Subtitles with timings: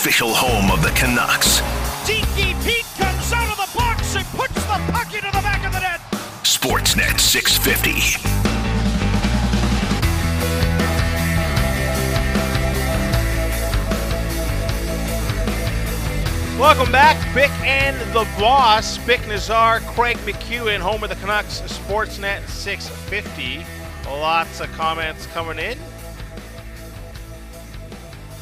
[0.00, 1.60] official home of the Canucks.
[2.06, 5.74] Tiki Pete comes out of the box and puts the puck into the back of
[5.74, 6.00] the net.
[6.42, 8.18] Sportsnet 650.
[16.58, 18.96] Welcome back, Bik and the Boss.
[18.96, 23.66] Bik Nizzar, Craig MacEwen, home of the Canucks, Sportsnet 650.
[24.08, 25.76] Lots of comments coming in.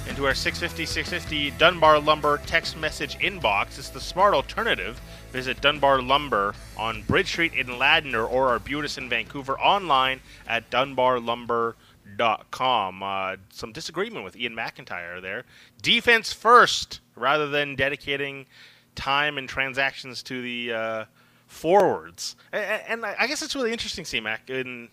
[0.09, 3.79] Into our 650 650 Dunbar Lumber text message inbox.
[3.79, 5.01] It's the smart alternative.
[5.33, 13.03] Visit Dunbar Lumber on Bridge Street in Ladner or Arbutus in Vancouver online at dunbarlumber.com.
[13.03, 15.45] Uh, some disagreement with Ian McIntyre there.
[15.83, 18.47] Defense first rather than dedicating
[18.95, 21.05] time and transactions to the uh,
[21.47, 22.37] forwards.
[22.53, 24.89] And, and, I guess it's really interesting, C-Mac, in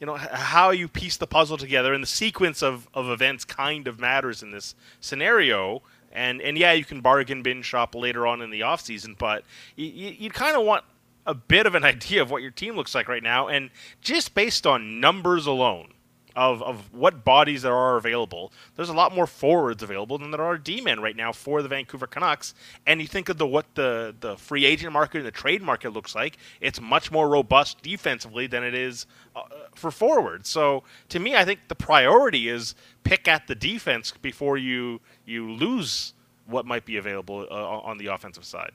[0.00, 3.88] you know how you piece the puzzle together and the sequence of, of events kind
[3.88, 5.82] of matters in this scenario.
[6.12, 9.44] And and yeah, you can bargain bin shop later on in the off season, but
[9.76, 9.86] you,
[10.18, 10.84] you, kind of want
[11.26, 14.34] a bit of an idea of what your team looks like right now, and just
[14.34, 15.92] based on numbers alone,
[16.38, 20.42] of, of what bodies there are available, there's a lot more forwards available than there
[20.42, 22.54] are D-men right now for the Vancouver Canucks.
[22.86, 25.92] And you think of the what the, the free agent market and the trade market
[25.92, 29.42] looks like, it's much more robust defensively than it is uh,
[29.74, 30.48] for forwards.
[30.48, 35.50] So to me, I think the priority is pick at the defense before you you
[35.50, 36.14] lose
[36.46, 38.72] what might be available uh, on the offensive side.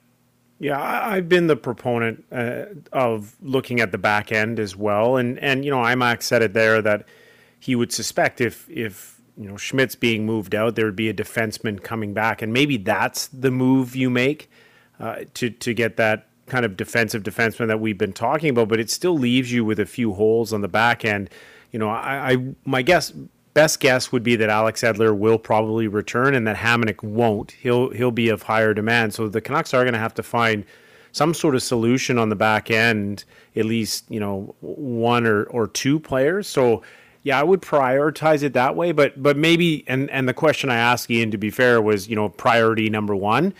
[0.60, 5.38] Yeah, I've been the proponent uh, of looking at the back end as well, and
[5.40, 7.06] and you know, IMAX said it there that
[7.64, 11.14] he would suspect if if you know Schmidt's being moved out, there would be a
[11.14, 14.50] defenseman coming back, and maybe that's the move you make
[15.00, 18.68] uh, to to get that kind of defensive defenseman that we've been talking about.
[18.68, 21.30] But it still leaves you with a few holes on the back end.
[21.72, 23.14] You know, I, I my guess
[23.54, 27.52] best guess would be that Alex Edler will probably return and that Hamonic won't.
[27.52, 29.14] He'll he'll be of higher demand.
[29.14, 30.66] So the Canucks are going to have to find
[31.12, 33.24] some sort of solution on the back end,
[33.56, 36.46] at least you know one or or two players.
[36.46, 36.82] So
[37.24, 38.92] yeah, I would prioritize it that way.
[38.92, 42.14] But but maybe and and the question I asked Ian to be fair was you
[42.14, 43.52] know priority number one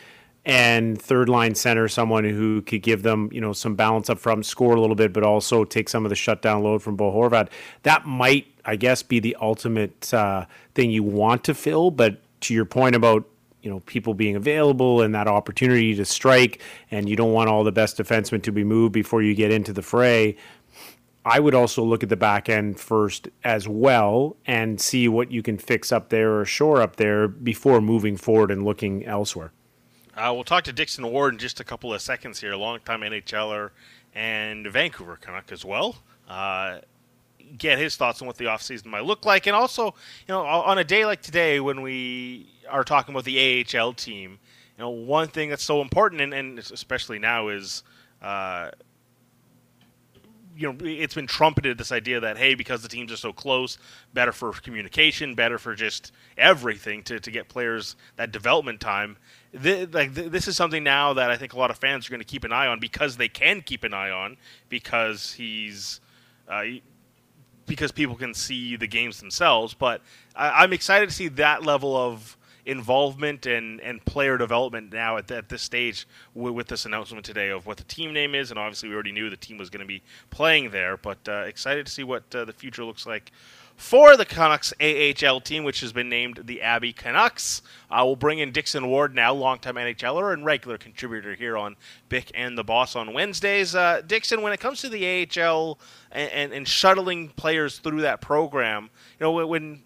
[0.44, 4.44] and third line center, someone who could give them, you know, some balance up front,
[4.44, 7.48] score a little bit, but also take some of the shutdown load from Bo Horvat.
[7.82, 11.91] That might, I guess, be the ultimate uh, thing you want to fill.
[11.91, 13.24] But to your point about,
[13.62, 16.60] you know, people being available and that opportunity to strike,
[16.91, 19.72] and you don't want all the best defensemen to be moved before you get into
[19.72, 20.36] the fray.
[21.24, 25.42] I would also look at the back end first as well and see what you
[25.42, 29.52] can fix up there or shore up there before moving forward and looking elsewhere.
[30.14, 33.70] Uh, we'll talk to Dixon Ward in just a couple of seconds here, longtime NHLer
[34.14, 35.96] and Vancouver Canuck as well.
[36.28, 36.78] Uh,
[37.58, 39.46] get his thoughts on what the offseason might look like.
[39.46, 39.92] And also, you
[40.28, 44.38] know, on a day like today when we are talking about the AHL team,
[44.76, 47.82] you know, one thing that's so important, and, and especially now, is
[48.22, 48.70] uh,
[50.56, 53.78] you know, it's been trumpeted this idea that hey, because the teams are so close,
[54.12, 59.16] better for communication, better for just everything to, to get players that development time.
[59.53, 62.20] This, like this is something now that I think a lot of fans are going
[62.20, 64.37] to keep an eye on because they can keep an eye on
[64.69, 66.00] because he's.
[66.48, 66.65] Uh,
[67.66, 70.03] because people can see the games themselves, but
[70.36, 72.36] I, I'm excited to see that level of
[72.66, 77.50] involvement and, and player development now at, at this stage with, with, this announcement today
[77.50, 78.50] of what the team name is.
[78.50, 81.44] And obviously, we already knew the team was going to be playing there, but uh,
[81.47, 83.32] excited to see what uh, the future looks like
[83.76, 87.62] for the Canucks AHL team, which has been named the Abbey Canucks.
[87.91, 91.76] Uh, we'll bring in Dixon Ward now, longtime NHLer and regular contributor here on
[92.08, 93.74] Bik and the Boss on Wednesdays.
[93.74, 95.78] Uh, Dixon, when it comes to the AHL
[96.12, 99.82] and, and, and, shuttling players through that program, you know, when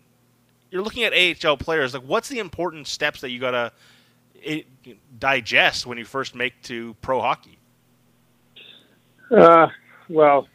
[0.71, 1.95] you're looking at AHL players.
[1.95, 3.73] Like, what's the important steps that you gotta
[4.35, 4.67] it,
[5.19, 7.59] digest when you first make to pro hockey?
[9.31, 9.69] Uh,
[10.09, 10.49] well,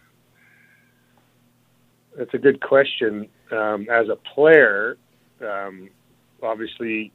[2.18, 3.30] that's a good question.
[3.51, 4.98] Um, as a player,
[5.42, 5.89] um,
[6.42, 7.12] obviously,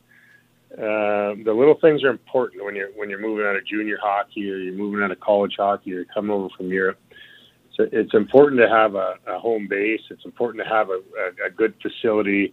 [0.75, 4.51] uh, the little things are important when you're when you're moving out of junior hockey
[4.51, 6.99] or you're moving out of college hockey or coming over from Europe.
[7.75, 10.01] So it's important to have a, a home base.
[10.11, 12.53] It's important to have a, a, a good facility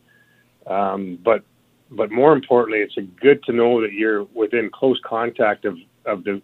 [0.67, 1.43] um, but
[1.91, 6.41] but more importantly, it's good to know that you're within close contact of, of the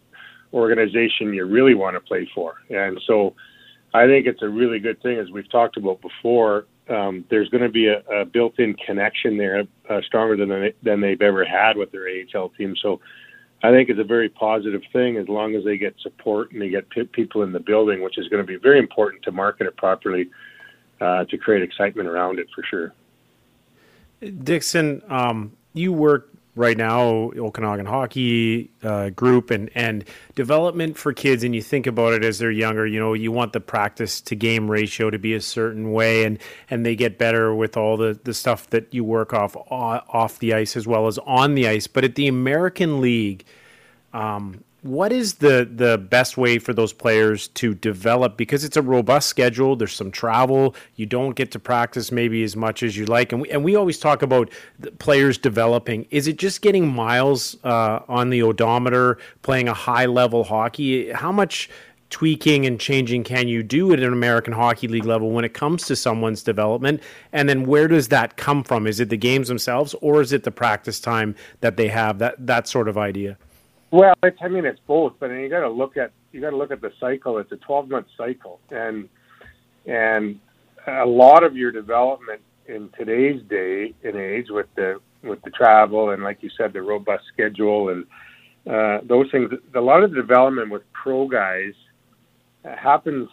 [0.54, 2.56] organization you really want to play for.
[2.70, 3.36] And so
[3.94, 6.66] I think it's a really good thing, as we've talked about before.
[6.90, 11.00] Um, there's going to be a, a, built-in connection there, uh, stronger than they, than
[11.00, 12.76] they've ever had with their AHL team.
[12.82, 13.00] So
[13.64, 16.70] I think it's a very positive thing as long as they get support and they
[16.70, 19.68] get p- people in the building, which is going to be very important to market
[19.68, 20.30] it properly
[21.00, 22.94] uh, to create excitement around it for sure.
[24.44, 30.04] Dixon, um, you work right now, Okanagan Hockey uh, Group, and and
[30.36, 31.44] development for kids.
[31.44, 32.86] And you think about it as they're younger.
[32.86, 36.40] You know, you want the practice to game ratio to be a certain way, and
[36.70, 40.54] and they get better with all the the stuff that you work off off the
[40.54, 41.88] ice as well as on the ice.
[41.88, 43.46] But at the American League.
[44.14, 48.82] Um, what is the the best way for those players to develop because it's a
[48.82, 53.06] robust schedule there's some travel you don't get to practice maybe as much as you
[53.06, 54.50] like and we, and we always talk about
[54.98, 60.44] players developing is it just getting miles uh, on the odometer playing a high level
[60.44, 61.70] hockey how much
[62.10, 65.86] tweaking and changing can you do at an American Hockey League level when it comes
[65.86, 67.02] to someone's development?
[67.32, 68.86] And then where does that come from?
[68.86, 72.20] Is it the games themselves or is it the practice time that they have?
[72.20, 73.38] That that sort of idea.
[73.92, 76.58] Well, it's, I mean, it's both, but you got to look at you got to
[76.58, 77.38] look at the cycle.
[77.40, 79.10] It's a 12 month cycle, and
[79.86, 80.40] and
[80.88, 86.12] a lot of your development in today's day and age with the with the travel
[86.12, 88.06] and like you said, the robust schedule and
[88.70, 89.52] uh, those things.
[89.76, 91.74] A lot of the development with pro guys
[92.64, 93.28] uh, happens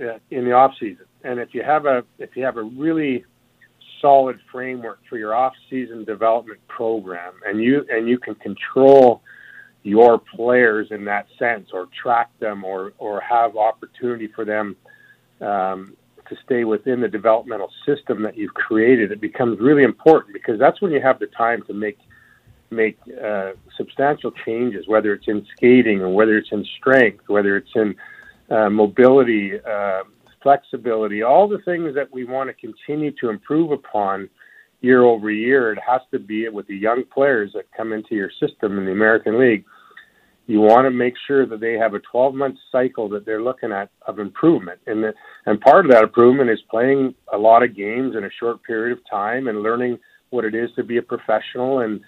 [0.00, 3.24] uh, in the off season, and if you have a if you have a really
[4.00, 9.22] solid framework for your off season development program, and you and you can control
[9.82, 14.76] your players in that sense or track them or, or have opportunity for them
[15.40, 15.96] um,
[16.28, 20.80] to stay within the developmental system that you've created, it becomes really important because that's
[20.80, 21.98] when you have the time to make
[22.70, 27.70] make uh, substantial changes, whether it's in skating or whether it's in strength, whether it's
[27.74, 27.94] in
[28.50, 30.02] uh, mobility, uh,
[30.42, 34.28] flexibility, all the things that we want to continue to improve upon
[34.82, 35.72] year over year.
[35.72, 38.92] It has to be with the young players that come into your system in the
[38.92, 39.64] American League.
[40.46, 43.72] You want to make sure that they have a 12 month cycle that they're looking
[43.72, 44.80] at of improvement.
[44.86, 45.14] And, the,
[45.46, 48.98] and part of that improvement is playing a lot of games in a short period
[48.98, 49.98] of time and learning
[50.30, 52.00] what it is to be a professional and,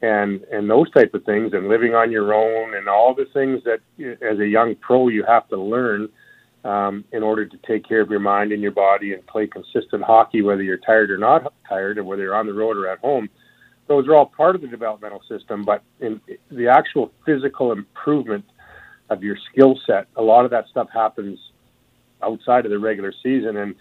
[0.00, 3.60] and, and those type of things and living on your own and all the things
[3.64, 3.80] that
[4.22, 6.08] as a young pro you have to learn
[6.64, 10.02] um, in order to take care of your mind and your body and play consistent
[10.02, 12.98] hockey, whether you're tired or not tired, or whether you're on the road or at
[13.00, 13.28] home.
[13.88, 16.20] Those are all part of the developmental system, but in
[16.50, 18.44] the actual physical improvement
[19.10, 21.38] of your skill set, a lot of that stuff happens
[22.22, 23.56] outside of the regular season.
[23.56, 23.74] And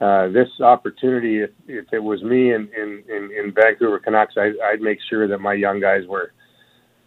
[0.00, 4.52] uh, this opportunity, if, if it was me in, in, in, in Vancouver Canucks, I,
[4.64, 6.32] I'd make sure that my young guys were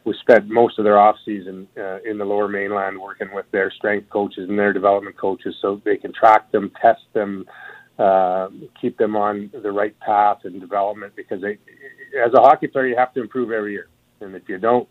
[0.05, 3.71] we spent most of their off season uh, in the lower mainland working with their
[3.71, 7.45] strength coaches and their development coaches so they can track them, test them,
[7.99, 11.57] uh, keep them on the right path and development because they,
[12.23, 13.87] as a hockey player, you have to improve every year.
[14.19, 14.87] And if you don't,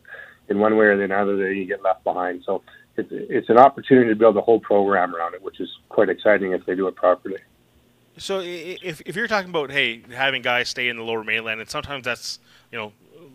[0.48, 2.42] in one way or the other, then you get left behind.
[2.44, 2.62] So
[2.96, 6.52] it's, it's an opportunity to build a whole program around it, which is quite exciting
[6.52, 7.38] if they do it properly.
[8.18, 11.70] So if, if you're talking about, hey, having guys stay in the lower mainland, and
[11.70, 12.38] sometimes that's,
[12.70, 12.92] you know,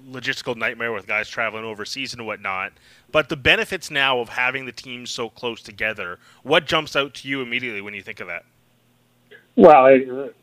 [0.07, 2.73] logistical nightmare with guys traveling overseas and whatnot.
[3.11, 7.27] But the benefits now of having the teams so close together, what jumps out to
[7.27, 8.43] you immediately when you think of that?
[9.55, 9.97] Well, I,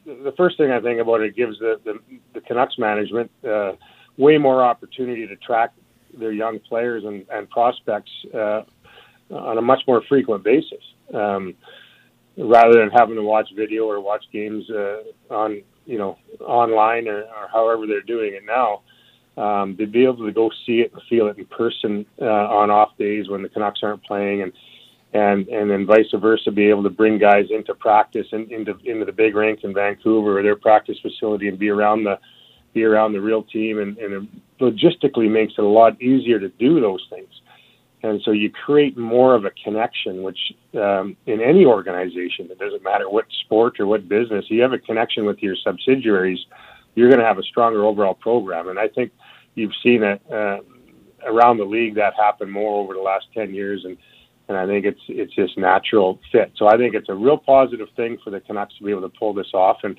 [0.05, 2.01] the first thing I think about it gives the the,
[2.35, 3.73] the Canucks management uh,
[4.17, 5.73] way more opportunity to track
[6.19, 8.63] their young players and, and prospects uh,
[9.31, 10.83] on a much more frequent basis,
[11.13, 11.55] um,
[12.37, 17.23] rather than having to watch video or watch games uh, on you know online or,
[17.23, 18.83] or however they're doing it now
[19.36, 22.70] um, to be able to go see it and feel it in person uh, on
[22.70, 24.53] off days when the Canucks aren't playing, and
[25.12, 29.05] and and then vice versa, be able to bring guys into practice and into into
[29.05, 32.19] the big rink in Vancouver or their practice facility and be around the
[32.72, 34.29] be around the real team, and, and it
[34.60, 37.29] logistically makes it a lot easier to do those things.
[38.03, 42.82] And so you create more of a connection, which um, in any organization, it doesn't
[42.82, 46.41] matter what sport or what business, you have a connection with your subsidiaries,
[46.96, 48.69] you're going to have a stronger overall program.
[48.69, 49.10] And I think
[49.55, 50.58] you've seen it uh,
[51.27, 53.96] around the league that happen more over the last ten years, and
[54.49, 56.53] and I think it's it's just natural fit.
[56.56, 59.19] So I think it's a real positive thing for the Canucks to be able to
[59.19, 59.79] pull this off.
[59.82, 59.99] And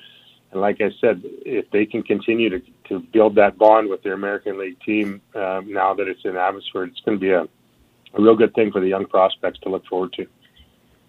[0.52, 4.14] and like I said, if they can continue to to build that bond with their
[4.14, 7.48] American League team um, now that it's in Abbotsford, it's going to be a
[8.14, 10.26] a real good thing for the young prospects to look forward to.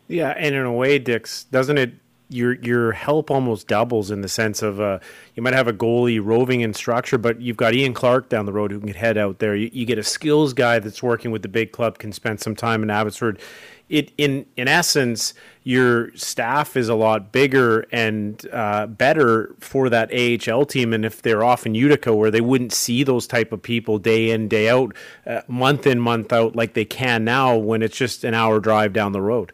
[0.08, 1.94] Yeah, and in a way, Dix, doesn't it
[2.29, 5.00] your your help almost doubles in the sense of uh,
[5.36, 8.51] you might have a goalie roving in structure, but you've got Ian Clark down the
[8.53, 9.55] road who can head out there.
[9.55, 12.55] You, you, get a skills guy that's working with the big club, can spend some
[12.55, 13.39] time in Abbotsford.
[13.88, 20.12] It in in essence, your staff is a lot bigger and uh, better for that
[20.12, 20.91] AHL team.
[20.91, 24.31] And if they're off in Utica, where they wouldn't see those type of people day
[24.31, 24.93] in day out,
[25.25, 28.91] uh, month in month out, like they can now, when it's just an hour drive
[28.91, 29.53] down the road.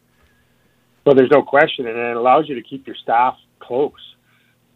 [1.05, 3.91] Well, there's no question, and it allows you to keep your staff close.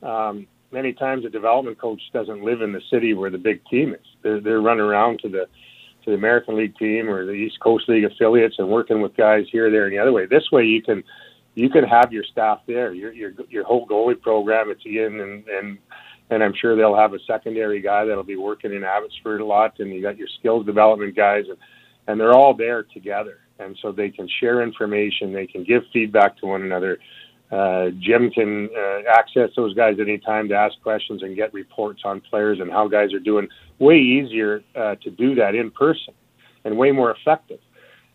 [0.03, 3.93] Um, many times a development coach doesn't live in the city where the big team
[3.93, 4.05] is.
[4.21, 5.47] They're they're running around to the
[6.03, 9.45] to the American League team or the East Coast League affiliates and working with guys
[9.51, 10.25] here, there, and the other way.
[10.25, 11.03] This way, you can
[11.55, 12.93] you can have your staff there.
[12.93, 14.69] Your your your whole goalie program.
[14.69, 15.77] It's Ian and and
[16.29, 19.79] and I'm sure they'll have a secondary guy that'll be working in Abbotsford a lot,
[19.79, 21.57] and you got your skills development guys, and
[22.07, 26.37] and they're all there together, and so they can share information, they can give feedback
[26.37, 26.99] to one another.
[27.51, 32.19] Uh, Jim can uh, access those guys anytime to ask questions and get reports on
[32.21, 33.47] players and how guys are doing.
[33.79, 36.13] Way easier uh, to do that in person,
[36.65, 37.59] and way more effective.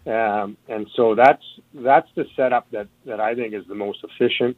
[0.06, 4.56] Um, and so that's that's the setup that that I think is the most efficient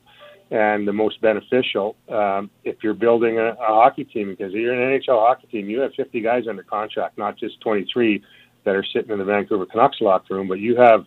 [0.51, 5.01] and the most beneficial um, if you're building a, a hockey team because you're an
[5.01, 5.69] NHL hockey team.
[5.69, 8.23] You have 50 guys under contract, not just 23
[8.65, 11.07] that are sitting in the Vancouver Canucks locker room, but you have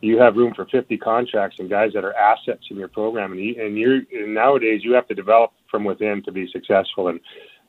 [0.00, 3.32] you have room for 50 contracts and guys that are assets in your program.
[3.32, 7.08] And, you, and you're and nowadays you have to develop from within to be successful,
[7.08, 7.20] and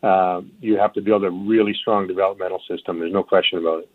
[0.03, 2.99] uh, you have to build a really strong developmental system.
[2.99, 3.89] There's no question about it.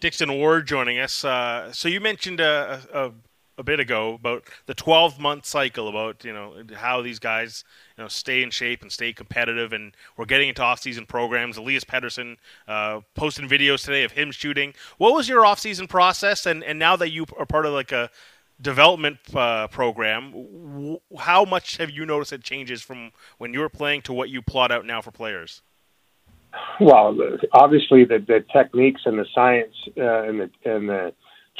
[0.00, 1.24] Dixon Ward joining us.
[1.24, 3.10] Uh, so you mentioned a, a,
[3.56, 7.64] a bit ago about the 12 month cycle about you know how these guys
[7.96, 9.72] you know stay in shape and stay competitive.
[9.72, 11.56] And we're getting into off season programs.
[11.56, 14.74] Elias Pettersson uh, posting videos today of him shooting.
[14.98, 16.46] What was your off season process?
[16.46, 18.10] And and now that you are part of like a
[18.60, 23.68] development uh, program w- how much have you noticed it changes from when you were
[23.68, 25.62] playing to what you plot out now for players?
[26.80, 27.16] Well
[27.52, 31.12] obviously the, the techniques and the science uh, and the and the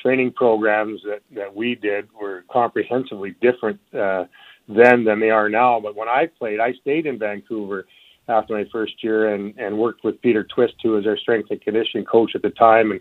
[0.04, 4.24] training programs that, that we did were comprehensively different uh,
[4.68, 5.80] then than they are now.
[5.80, 7.86] But when I played, I stayed in Vancouver
[8.28, 11.60] after my first year and, and worked with Peter Twist, who was our strength and
[11.60, 12.90] conditioning coach at the time.
[12.90, 13.00] And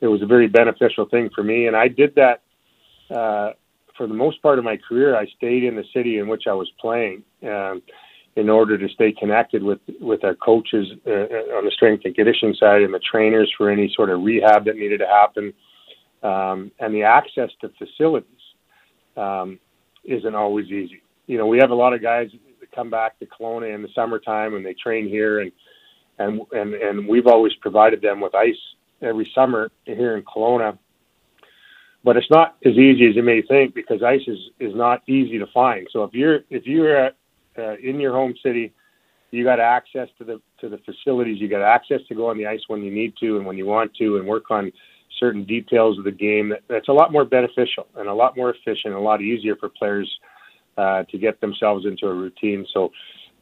[0.00, 1.66] it was a very beneficial thing for me.
[1.66, 2.42] And I did that
[3.10, 3.52] uh,
[3.96, 5.16] for the most part of my career.
[5.16, 7.22] I stayed in the city in which I was playing.
[7.42, 7.82] Um,
[8.34, 11.10] in order to stay connected with with our coaches uh,
[11.58, 14.76] on the strength and conditioning side and the trainers for any sort of rehab that
[14.76, 15.52] needed to happen,
[16.22, 18.28] um, and the access to facilities
[19.16, 19.58] um,
[20.04, 21.02] isn't always easy.
[21.26, 23.88] You know, we have a lot of guys that come back to Kelowna in the
[23.94, 25.52] summertime and they train here, and
[26.18, 28.54] and and and we've always provided them with ice
[29.00, 30.78] every summer here in Kelowna.
[32.04, 35.38] But it's not as easy as you may think because ice is, is not easy
[35.38, 35.86] to find.
[35.92, 37.16] So if you're if you're at,
[37.56, 38.72] uh, in your home city,
[39.30, 41.40] you got access to the to the facilities.
[41.40, 43.66] You got access to go on the ice when you need to and when you
[43.66, 44.72] want to, and work on
[45.18, 48.50] certain details of the game that, that's a lot more beneficial and a lot more
[48.50, 50.10] efficient, a lot easier for players
[50.76, 52.66] uh, to get themselves into a routine.
[52.72, 52.90] So,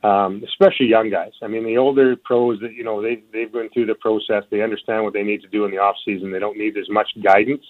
[0.02, 1.32] um, especially young guys.
[1.42, 4.44] I mean, the older pros that you know they they've been through the process.
[4.50, 6.32] They understand what they need to do in the off season.
[6.32, 7.64] They don't need as much guidance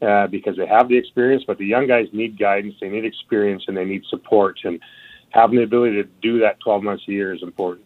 [0.00, 1.44] uh, because they have the experience.
[1.46, 2.74] But the young guys need guidance.
[2.80, 4.58] They need experience and they need support.
[4.64, 4.80] And
[5.30, 7.85] having the ability to do that 12 months a year is important.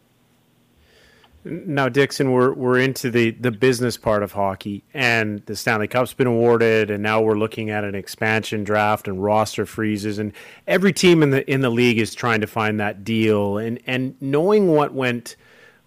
[1.42, 6.12] Now, Dixon, we're we're into the the business part of hockey, and the Stanley Cup's
[6.12, 10.32] been awarded, and now we're looking at an expansion draft and roster freezes, and
[10.66, 14.20] every team in the in the league is trying to find that deal, and and
[14.20, 15.36] knowing what went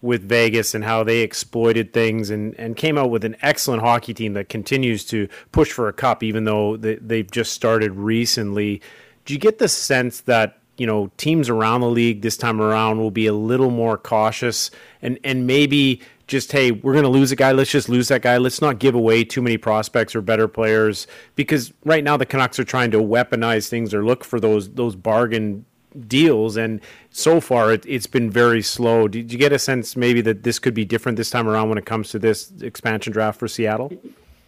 [0.01, 4.13] with Vegas and how they exploited things and, and came out with an excellent hockey
[4.13, 8.81] team that continues to push for a cup, even though they, they've just started recently.
[9.23, 12.99] Do you get the sense that you know teams around the league this time around
[12.99, 17.31] will be a little more cautious and and maybe just hey we're going to lose
[17.31, 18.37] a guy let's just lose that guy.
[18.37, 22.59] Let's not give away too many prospects or better players because right now the Canucks
[22.59, 25.65] are trying to weaponize things or look for those those bargain
[26.07, 26.57] deals.
[26.57, 29.07] And so far it, has been very slow.
[29.07, 31.77] Did you get a sense maybe that this could be different this time around when
[31.77, 33.91] it comes to this expansion draft for Seattle?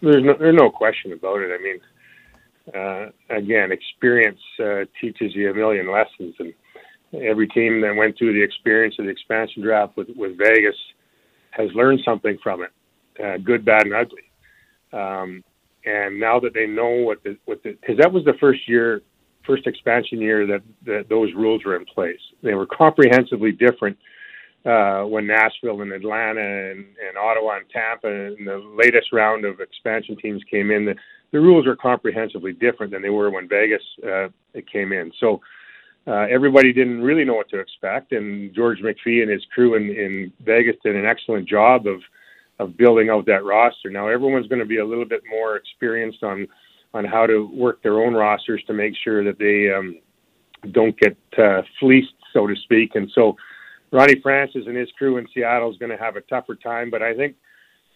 [0.01, 1.51] There's no, there's no question about it.
[1.53, 1.79] I mean
[2.73, 6.53] uh, again, experience uh, teaches you a million lessons, and
[7.23, 10.75] every team that went through the experience of the expansion draft with, with Vegas
[11.51, 12.71] has learned something from it,
[13.23, 14.23] uh, good, bad, and ugly.
[14.91, 15.43] Um,
[15.85, 19.01] and now that they know what the what the because that was the first year,
[19.45, 22.19] first expansion year that that those rules were in place.
[22.41, 23.97] They were comprehensively different
[24.65, 29.59] uh, when Nashville and Atlanta and, and Ottawa and Tampa and the latest round of
[29.59, 30.85] expansion teams came in.
[30.85, 30.95] The,
[31.35, 34.29] the rules are comprehensively different than they were when Vegas uh,
[34.71, 35.11] came in.
[35.19, 35.41] So
[36.07, 39.89] uh, everybody didn't really know what to expect, and George McPhee and his crew in,
[39.89, 41.99] in Vegas did an excellent job of
[42.59, 43.89] of building out that roster.
[43.89, 46.47] Now everyone's going to be a little bit more experienced on
[46.93, 49.99] on how to work their own rosters to make sure that they um,
[50.71, 52.95] don't get uh, fleeced, so to speak.
[52.95, 53.35] And so
[53.91, 57.01] Ronnie Francis and his crew in Seattle is going to have a tougher time, but
[57.01, 57.35] I think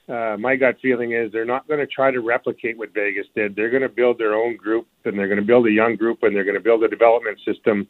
[0.09, 3.55] uh, my gut feeling is they're not going to try to replicate what Vegas did.
[3.55, 6.23] They're going to build their own group, and they're going to build a young group,
[6.23, 7.87] and they're going to build a development system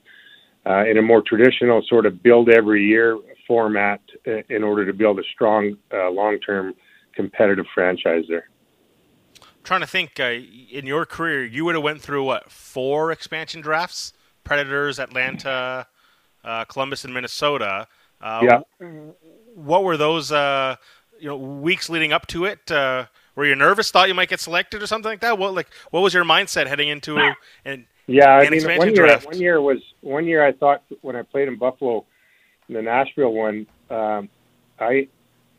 [0.66, 4.94] uh, in a more traditional sort of build every year format uh, in order to
[4.94, 6.74] build a strong uh, long term
[7.16, 8.50] competitive franchise there.
[9.42, 13.14] I'm trying to think uh, in your career, you would have went through what four
[13.14, 14.12] expansion drafts:
[14.44, 15.88] Predators, Atlanta,
[16.44, 17.88] uh, Columbus, and Minnesota.
[18.22, 18.88] Uh, yeah.
[19.56, 20.32] What were those?
[21.20, 22.72] You know, weeks leading up to it.
[22.72, 23.92] Uh, were you nervous?
[23.92, 25.38] Thought you might get selected or something like that?
[25.38, 27.18] What like what was your mindset heading into
[27.66, 29.28] and yeah, I mean, one year, draft.
[29.28, 30.46] one year was one year.
[30.46, 32.06] I thought when I played in Buffalo,
[32.68, 34.30] in the Nashville one, um,
[34.80, 35.08] I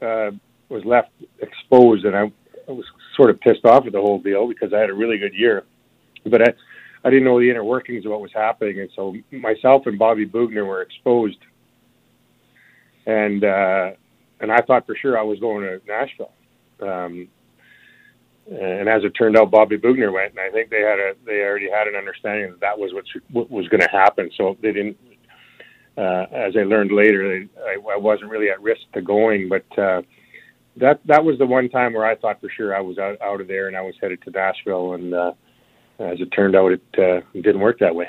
[0.02, 0.32] uh,
[0.68, 2.22] was left exposed, and I,
[2.68, 2.84] I was
[3.16, 5.64] sort of pissed off with the whole deal because I had a really good year,
[6.26, 6.52] but I,
[7.04, 10.26] I didn't know the inner workings of what was happening, and so myself and Bobby
[10.26, 11.38] Boughner were exposed,
[13.06, 13.90] and uh,
[14.40, 16.32] and I thought for sure I was going to Nashville.
[16.80, 17.28] Um,
[18.50, 21.40] and as it turned out, Bobby Boughner went, and I think they had a they
[21.42, 24.30] already had an understanding that that was what, what was going to happen.
[24.36, 24.96] So they didn't.
[25.96, 30.02] Uh, as I learned later, I, I wasn't really at risk to going, but uh,
[30.76, 33.40] that that was the one time where I thought for sure I was out, out
[33.40, 35.32] of there and I was headed to Nashville, and uh,
[35.98, 38.08] as it turned out, it, uh, didn't work that way.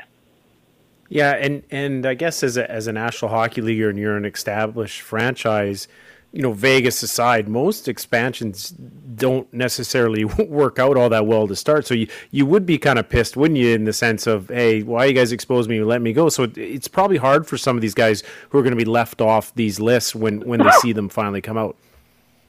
[1.09, 4.25] Yeah, and and I guess as a as a National Hockey League and you're an
[4.25, 5.89] established franchise,
[6.31, 11.85] you know, Vegas aside, most expansions don't necessarily work out all that well to start.
[11.85, 14.81] So you, you would be kind of pissed, wouldn't you, in the sense of, hey,
[14.83, 16.29] why you guys expose me and let me go?
[16.29, 18.85] So it, it's probably hard for some of these guys who are going to be
[18.85, 21.75] left off these lists when, when they see them finally come out.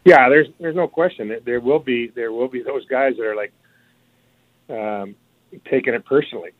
[0.04, 1.32] Yeah, there's there's no question.
[1.44, 3.52] There will be there will be those guys that are like
[4.68, 5.14] um,
[5.70, 6.50] taking it personally.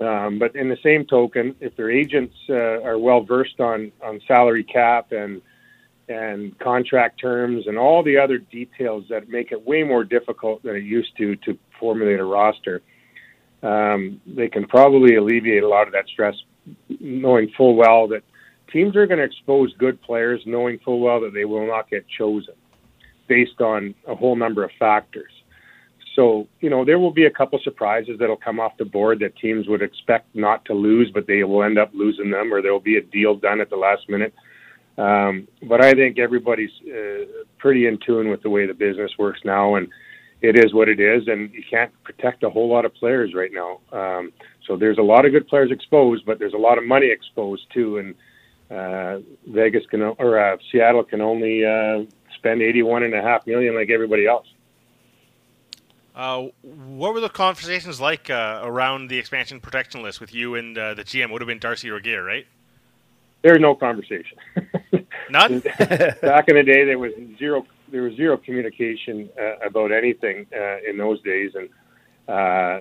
[0.00, 4.22] Um, but in the same token, if their agents uh, are well versed on on
[4.26, 5.42] salary cap and
[6.08, 10.76] and contract terms and all the other details that make it way more difficult than
[10.76, 12.82] it used to to formulate a roster.
[13.62, 16.34] Um, they can probably alleviate a lot of that stress,
[17.00, 18.22] knowing full well that
[18.72, 22.04] teams are going to expose good players, knowing full well that they will not get
[22.08, 22.54] chosen
[23.28, 25.30] based on a whole number of factors.
[26.16, 29.36] So, you know, there will be a couple surprises that'll come off the board that
[29.36, 32.72] teams would expect not to lose, but they will end up losing them, or there
[32.72, 34.34] will be a deal done at the last minute
[34.98, 37.24] um, but I think everybody's uh,
[37.58, 39.88] pretty in tune with the way the business works now, and
[40.42, 41.28] it is what it is.
[41.28, 43.80] And you can't protect a whole lot of players right now.
[43.92, 44.32] Um,
[44.66, 47.66] so there's a lot of good players exposed, but there's a lot of money exposed
[47.72, 47.98] too.
[47.98, 48.14] And
[48.70, 52.04] uh, Vegas can or uh, Seattle can only uh,
[52.36, 54.46] spend eighty-one and a half million like everybody else.
[56.14, 60.76] Uh, what were the conversations like uh, around the expansion protection list with you and
[60.76, 61.30] uh, the GM?
[61.32, 62.46] Would have been Darcy Regier, right?
[63.42, 64.38] There's no conversation.
[65.30, 65.60] None.
[66.22, 67.66] Back in the day, there was zero.
[67.90, 71.68] There was zero communication uh, about anything uh, in those days, and
[72.28, 72.80] uh,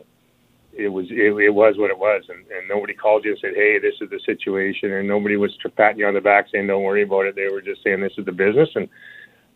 [0.73, 3.53] it was it, it was what it was, and, and nobody called you and said,
[3.55, 6.83] "Hey, this is the situation," and nobody was patting you on the back saying, "Don't
[6.83, 8.87] worry about it." They were just saying, "This is the business," and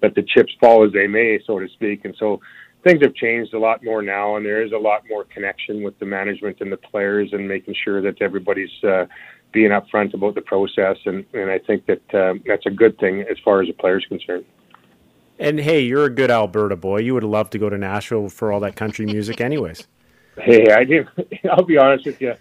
[0.01, 2.05] let the chips fall as they may, so to speak.
[2.05, 2.41] And so
[2.85, 5.97] things have changed a lot more now, and there is a lot more connection with
[5.99, 9.05] the management and the players, and making sure that everybody's uh,
[9.51, 13.21] being upfront about the process, and, and I think that um, that's a good thing
[13.21, 14.45] as far as the player's concerned.
[15.39, 16.99] And hey, you're a good Alberta boy.
[16.99, 19.87] You would love to go to Nashville for all that country music, anyways.
[20.37, 21.09] hey, I didn't.
[21.51, 22.35] I'll be honest with you.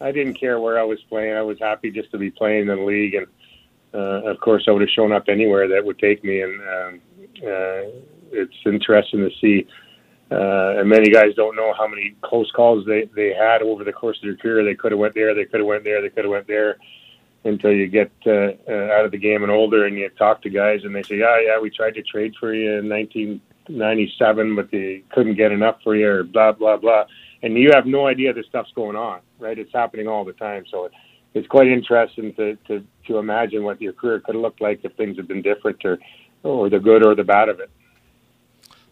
[0.00, 1.34] I didn't care where I was playing.
[1.34, 3.26] I was happy just to be playing in the league, and
[3.92, 6.40] uh, of course, I would have shown up anywhere that would take me.
[6.40, 7.00] And um,
[7.42, 7.82] uh,
[8.32, 9.66] it's interesting to see
[10.30, 13.92] uh, and many guys don't know how many close calls they, they had over the
[13.92, 14.64] course of their career.
[14.64, 16.76] They could have went there, they could have went there, they could have went there,
[17.44, 20.50] until you get uh, uh, out of the game and older, and you talk to
[20.50, 24.70] guys, and they say, "Yeah, yeah, we tried to trade for you in 1997, but
[24.70, 27.04] they couldn't get enough for you," or blah blah blah.
[27.42, 29.58] And you have no idea this stuff's going on, right?
[29.58, 30.64] It's happening all the time.
[30.70, 30.92] So it,
[31.32, 34.92] it's quite interesting to, to to imagine what your career could have looked like if
[34.96, 35.98] things had been different, or
[36.42, 37.70] or the good or the bad of it.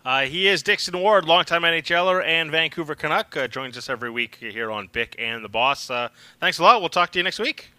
[0.09, 3.37] Uh, he is Dixon Ward, longtime NHLer and Vancouver Canuck.
[3.37, 5.91] Uh, joins us every week here on Bik and the Boss.
[5.91, 6.09] Uh,
[6.41, 6.81] thanks a lot.
[6.81, 7.73] We'll talk to you next week.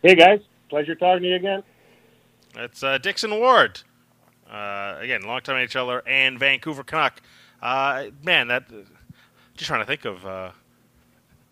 [0.00, 0.40] Hey, guys.
[0.70, 1.62] Pleasure talking to you again.
[2.54, 3.82] That's uh, Dixon Ward.
[4.50, 7.20] Uh, again, longtime NHLer and Vancouver Canuck.
[7.60, 8.70] Uh, man, that.
[9.54, 10.54] just trying to think of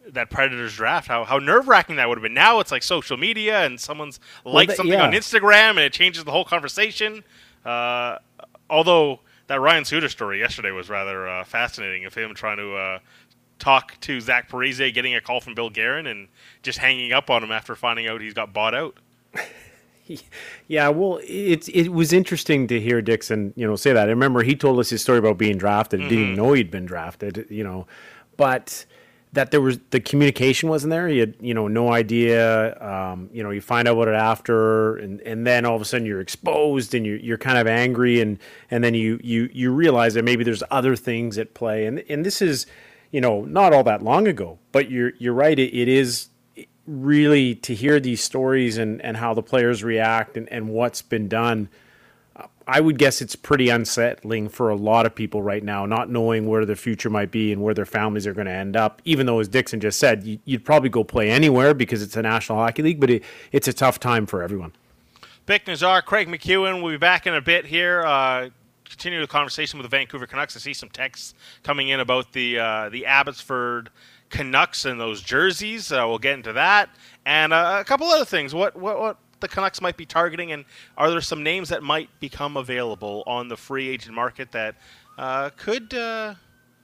[0.08, 2.32] that Predators draft, how, how nerve wracking that would have been.
[2.32, 5.04] Now it's like social media and someone's well, liked that, something yeah.
[5.04, 7.24] on Instagram and it changes the whole conversation.
[7.62, 8.16] Uh,
[8.70, 12.98] although that Ryan Suter story yesterday was rather uh, fascinating of him trying to uh,
[13.58, 16.28] talk to Zach Parise, getting a call from Bill Guerin, and
[16.62, 18.96] just hanging up on him after finding out he's got bought out.
[20.68, 24.08] yeah, well, it's it was interesting to hear Dixon, you know, say that.
[24.08, 26.00] I remember he told us his story about being drafted.
[26.00, 26.08] Mm-hmm.
[26.08, 27.86] Didn't even know he'd been drafted, you know,
[28.36, 28.84] but
[29.34, 31.08] that there was the communication wasn't there.
[31.08, 32.80] You had, you know, no idea.
[32.80, 35.84] Um, you know, you find out about it after, and, and then all of a
[35.84, 38.38] sudden you're exposed, and you're you're kind of angry, and
[38.70, 42.24] and then you you you realize that maybe there's other things at play, and and
[42.24, 42.66] this is,
[43.10, 45.58] you know, not all that long ago, but you're you're right.
[45.58, 46.28] it, it is
[46.86, 51.28] really to hear these stories and and how the players react and and what's been
[51.28, 51.68] done
[52.66, 56.46] I would guess it's pretty unsettling for a lot of people right now, not knowing
[56.46, 59.02] where their future might be and where their families are going to end up.
[59.04, 62.22] Even though, as Dixon just said, you, would probably go play anywhere because it's a
[62.22, 64.72] National Hockey League, but it, it's a tough time for everyone.
[65.46, 68.02] Bik Nizzar, Craig MacEwen, We'll be back in a bit here.
[68.02, 68.48] Uh,
[68.88, 70.56] continue the conversation with the Vancouver Canucks.
[70.56, 73.90] I see some texts coming in about the uh, the Abbotsford
[74.30, 75.92] Canucks and those jerseys.
[75.92, 76.88] Uh, we'll get into that
[77.26, 78.54] and uh, a couple other things.
[78.54, 80.64] What what what the Canucks might be targeting, and
[80.96, 84.74] are there some names that might become available on the free agent market that
[85.18, 86.34] uh, could uh,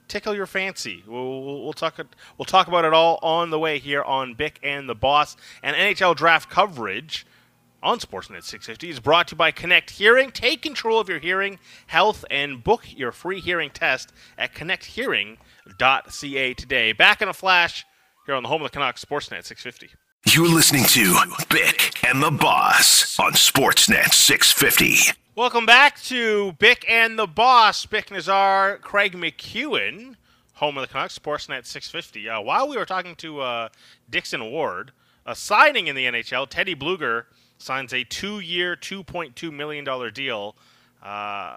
[0.07, 1.03] tickle your fancy?
[1.07, 1.99] We'll, we'll, talk.
[2.37, 5.75] We'll talk about it all on the way here on Bik and the Boss and
[5.75, 7.25] NHL draft coverage
[7.83, 10.29] on Sportsnet 650 is brought to you by Connect Hearing.
[10.29, 16.93] Take control of your hearing health and book your free hearing test at connecthearing.ca today.
[16.93, 17.87] Back in a flash
[18.27, 19.89] here on the home of the Canucks, Sportsnet 650.
[20.27, 21.13] You're listening to
[21.49, 25.17] Bik and the Boss on Sportsnet 650.
[25.35, 27.85] Welcome back to Bik and the Boss.
[27.85, 30.15] Bik Nizzar, Craig MacEwen,
[30.53, 32.29] home of the Canucks, Sportsnet 650.
[32.29, 33.69] Uh, while we were talking to uh,
[34.09, 34.91] Dixon Ward,
[35.25, 37.25] a signing in the NHL, Teddy Blueger
[37.57, 40.55] signs a two-year, $2.2 million deal.
[41.01, 41.55] Uh,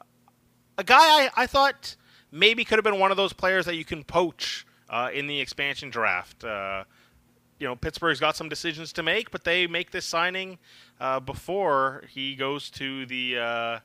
[0.76, 1.96] a guy I, I, thought
[2.30, 5.40] maybe could have been one of those players that you can poach uh, in the
[5.40, 6.44] expansion draft.
[7.58, 10.58] You know Pittsburgh's got some decisions to make, but they make this signing
[11.00, 13.78] uh, before he goes to the uh,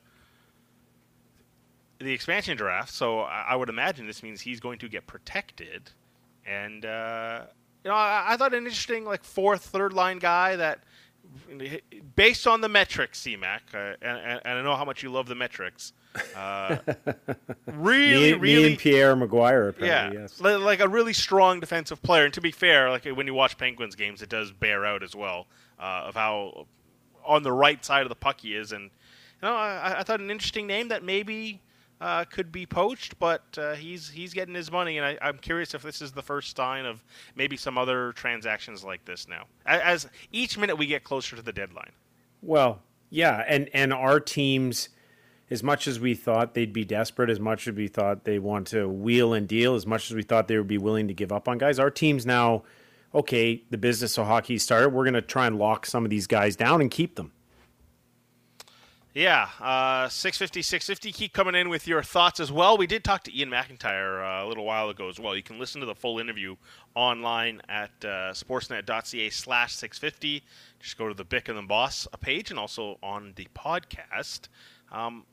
[1.99, 2.91] the expansion draft.
[2.91, 5.91] So I, would imagine this means he's going to get protected.
[6.45, 7.43] And uh,
[7.83, 10.83] you know, I, I, thought an interesting like fourth, third line guy that.
[12.15, 15.35] Based on the metrics, CMAC, uh, and, and I know how much you love the
[15.35, 15.93] metrics,
[16.35, 16.77] uh,
[17.67, 19.77] really, me, really, me and Pierre McGuire.
[19.79, 20.39] yeah, yes.
[20.41, 22.25] like a really strong defensive player.
[22.25, 25.15] And to be fair, like when you watch Penguins games, it does bear out as
[25.15, 25.47] well
[25.79, 26.67] uh, of how
[27.25, 28.71] on the right side of the puck he is.
[28.71, 28.89] And you
[29.43, 31.61] know, I, I thought an interesting name that maybe
[32.01, 35.73] uh, could be poached, but uh, he's he's getting his money, and I, am curious
[35.73, 37.03] if this is the first sign of
[37.35, 39.45] maybe some other transactions like this now.
[39.65, 41.91] As, as each minute we get closer to the deadline.
[42.41, 44.89] Well, yeah, and and our teams
[45.51, 48.67] as much as we thought they'd be desperate, as much as we thought they want
[48.67, 51.31] to wheel and deal, as much as we thought they would be willing to give
[51.31, 52.63] up on guys, our team's now,
[53.13, 54.89] okay, the business of hockey started.
[54.89, 57.31] We're going to try and lock some of these guys down and keep them.
[59.15, 61.11] Yeah, uh, 650, 650.
[61.11, 62.77] Keep coming in with your thoughts as well.
[62.77, 65.35] We did talk to Ian McIntyre uh, a little while ago as well.
[65.35, 66.55] You can listen to the full interview
[66.93, 70.43] online at uh, sportsnet.ca slash 650.
[70.79, 74.41] Just go to the Bik and the Boss page and also on the podcast.
[74.91, 75.25] Um,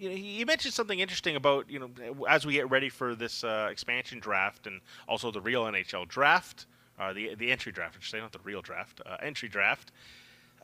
[0.00, 1.90] you know, you mentioned something interesting about you know
[2.26, 6.66] as we get ready for this uh, expansion draft and also the real NHL draft,
[6.98, 9.92] uh, the the entry draft, I should say, not the real draft, uh, entry draft.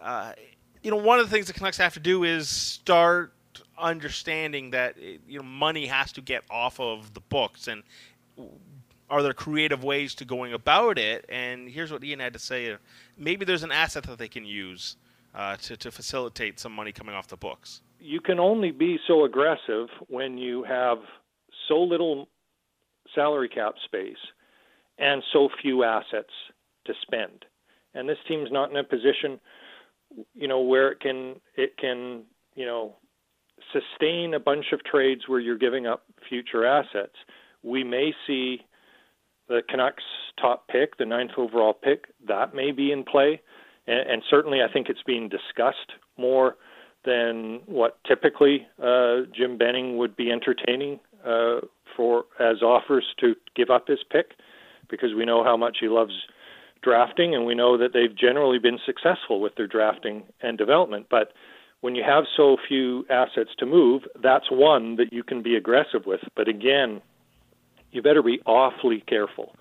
[0.01, 0.33] Uh,
[0.83, 3.35] you know, one of the things the Canucks have to do is start
[3.79, 7.83] understanding that you know money has to get off of the books and
[9.09, 12.77] are there creative ways to going about it and here's what Ian had to say
[13.16, 14.96] maybe there's an asset that they can use
[15.35, 19.25] uh, to, to facilitate some money coming off the books you can only be so
[19.25, 20.99] aggressive when you have
[21.69, 22.29] so little
[23.14, 24.16] salary cap space
[24.99, 26.31] and so few assets
[26.87, 27.45] to spend.
[27.95, 29.40] And this team's not in a position,
[30.35, 32.23] you know, where it can it can,
[32.55, 32.95] you know,
[33.73, 37.16] sustain a bunch of trades where you're giving up future assets.
[37.62, 38.61] We may see
[39.49, 40.05] the Canucks
[40.40, 43.40] top pick, the ninth overall pick, that may be in play.
[43.87, 46.57] And, and certainly I think it's being discussed more
[47.07, 51.61] than what typically uh, Jim Benning would be entertaining uh,
[51.97, 54.33] for as offers to give up his pick,
[54.90, 56.12] because we know how much he loves
[56.83, 61.07] drafting, and we know that they've generally been successful with their drafting and development.
[61.11, 61.33] But
[61.81, 66.07] when you have so few assets to move, that's one that you can be aggressive
[66.07, 66.21] with.
[66.35, 67.01] But again,
[67.92, 69.55] you better be awfully careful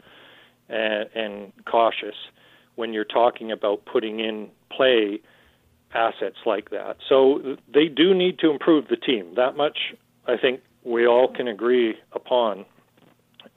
[0.69, 2.15] and, and cautious
[2.75, 5.19] when you're talking about putting in play
[5.95, 6.97] assets like that.
[7.07, 9.33] So they do need to improve the team.
[9.35, 9.77] That much
[10.27, 12.65] I think we all can agree upon.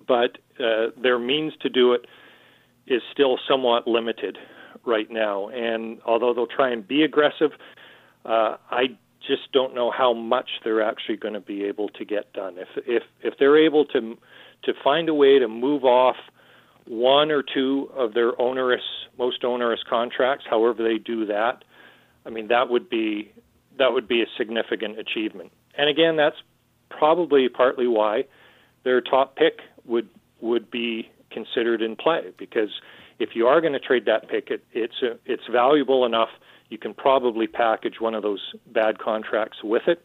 [0.07, 2.07] But uh, their means to do it
[2.87, 4.39] is still somewhat limited
[4.87, 5.49] right now.
[5.49, 7.51] And although they'll try and be aggressive,
[8.25, 8.97] uh, I
[9.27, 12.57] just don't know how much they're actually going to be able to get done.
[12.57, 14.17] If if if they're able to
[14.65, 16.17] to find a way to move off
[16.87, 18.83] one or two of their onerous,
[19.19, 21.63] most onerous contracts, however they do that,
[22.29, 23.33] I mean that would be
[23.79, 25.51] that would be a significant achievement.
[25.75, 26.37] And again, that's
[26.91, 28.25] probably partly why
[28.85, 30.09] their top pick would
[30.41, 32.71] would be considered in play because
[33.19, 36.29] if you are going to trade that pick, it, it's a, it's valuable enough.
[36.69, 40.05] You can probably package one of those bad contracts with it,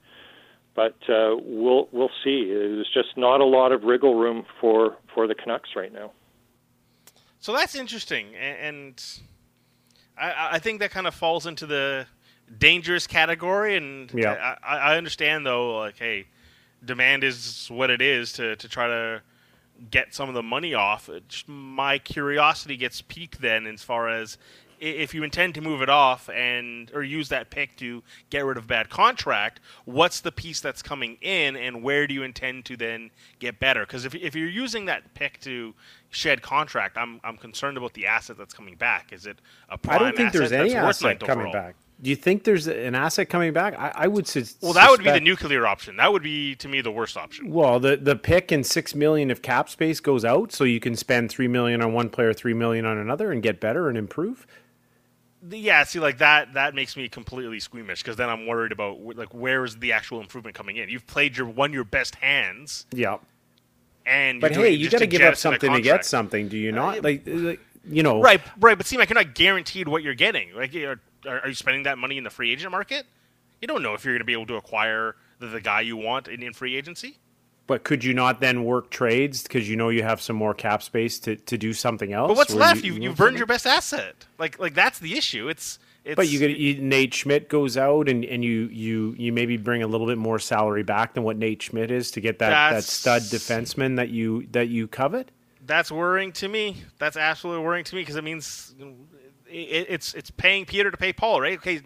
[0.76, 2.48] but uh, we'll we'll see.
[2.48, 6.12] There's just not a lot of wriggle room for for the Canucks right now.
[7.40, 9.04] So that's interesting, and
[10.18, 12.06] I, I think that kind of falls into the
[12.58, 13.78] dangerous category.
[13.78, 14.56] And yeah.
[14.64, 16.28] I, I understand though, like, hey,
[16.84, 19.22] demand is what it is to to try to
[19.90, 21.10] get some of the money off.
[21.48, 24.38] My curiosity gets piqued then, as far as
[24.84, 28.58] if you intend to move it off and or use that pick to get rid
[28.58, 32.78] of bad contract, what's the piece that's coming in, and where do you intend to
[32.78, 33.86] then get better?
[33.86, 35.74] Because if if you're using that pick to
[36.10, 39.14] shed contract, I'm I'm concerned about the asset that's coming back.
[39.14, 41.54] Is it a prime I don't think there's any asset coming overall?
[41.54, 41.76] back.
[42.02, 43.80] Do you think there's an asset coming back?
[43.80, 44.44] I, I would say.
[44.62, 45.96] Well, that would be the nuclear option.
[45.98, 47.50] That would be to me the worst option.
[47.50, 50.98] Well, the the pick and six million of cap space goes out, so you can
[50.98, 54.46] spend three million on one player, three million on another, and get better and improve.
[55.50, 59.34] Yeah, see, like that that makes me completely squeamish because then I'm worried about like
[59.34, 60.90] where is the actual improvement coming in?
[60.90, 62.86] You've played your one your best hands.
[62.94, 63.18] Yeah.
[64.06, 67.00] And but hey, you got to give up something to get something, do you not?
[67.00, 68.78] Uh, like, like you know, right, right.
[68.78, 70.54] But see, like you're not guaranteed what you're getting.
[70.54, 73.06] Like, are, are you spending that money in the free agent market?
[73.62, 75.98] You don't know if you're going to be able to acquire the, the guy you
[75.98, 77.18] want in, in free agency.
[77.66, 80.84] But could you not then work trades because you know you have some more cap
[80.84, 82.28] space to, to do something else?
[82.28, 82.84] But what's left?
[82.84, 84.26] You, you, have burned your best asset.
[84.38, 85.48] Like like that's the issue.
[85.48, 89.32] It's it's, but you get you, Nate Schmidt goes out and, and you, you you
[89.32, 92.40] maybe bring a little bit more salary back than what Nate Schmidt is to get
[92.40, 95.32] that, that stud defenseman that you that you covet.
[95.66, 96.84] That's worrying to me.
[97.00, 98.76] That's absolutely worrying to me because it means
[99.48, 101.58] it, it's it's paying Peter to pay Paul, right?
[101.58, 101.82] Okay,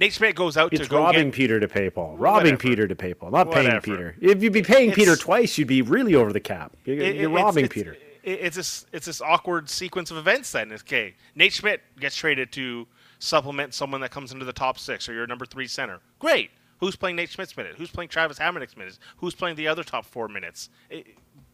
[0.00, 2.16] Nate Schmidt goes out it's to robbing get, Peter to pay Paul.
[2.16, 2.56] Robbing whatever.
[2.56, 3.68] Peter to pay Paul, not whatever.
[3.68, 4.16] paying Peter.
[4.18, 6.74] If you'd be paying it's, Peter twice, you'd be really over the cap.
[6.86, 7.96] You're, it, you're robbing it's, Peter.
[8.22, 10.52] It's this it's this awkward sequence of events.
[10.52, 12.86] Then okay, Nate Schmidt gets traded to
[13.18, 16.00] supplement someone that comes into the top six or your number three center.
[16.18, 16.50] Great.
[16.78, 17.76] Who's playing Nate Schmidt's minutes?
[17.76, 18.98] Who's playing Travis Hamonic's minutes?
[19.18, 20.70] Who's playing the other top four minutes?
[20.88, 21.08] It,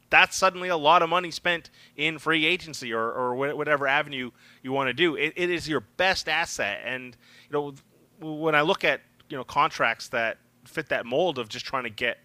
[0.08, 4.30] that's suddenly a lot of money spent in free agency or, or whatever avenue
[4.62, 5.16] you want to do.
[5.16, 7.16] It, it is your best asset, and
[7.50, 7.74] you know
[8.20, 11.90] when I look at you know contracts that fit that mold of just trying to
[11.90, 12.18] get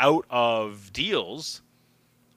[0.00, 1.62] out of deals.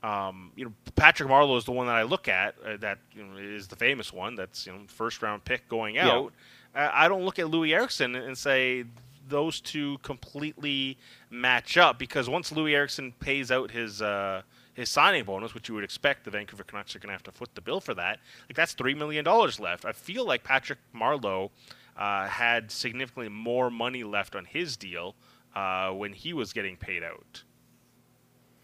[0.03, 2.55] Um, you know, Patrick Marleau is the one that I look at.
[2.63, 4.35] Uh, that you know, is the famous one.
[4.35, 6.31] That's you know first round pick going out.
[6.75, 6.85] Yeah.
[6.85, 8.85] Uh, I don't look at Loui Eriksson and say
[9.27, 10.97] those two completely
[11.29, 15.75] match up because once Loui Eriksson pays out his uh, his signing bonus, which you
[15.75, 18.19] would expect the Vancouver Canucks are going to have to foot the bill for that,
[18.47, 19.85] like that's three million dollars left.
[19.85, 21.49] I feel like Patrick Marleau
[21.97, 25.15] uh, had significantly more money left on his deal
[25.55, 27.43] uh, when he was getting paid out.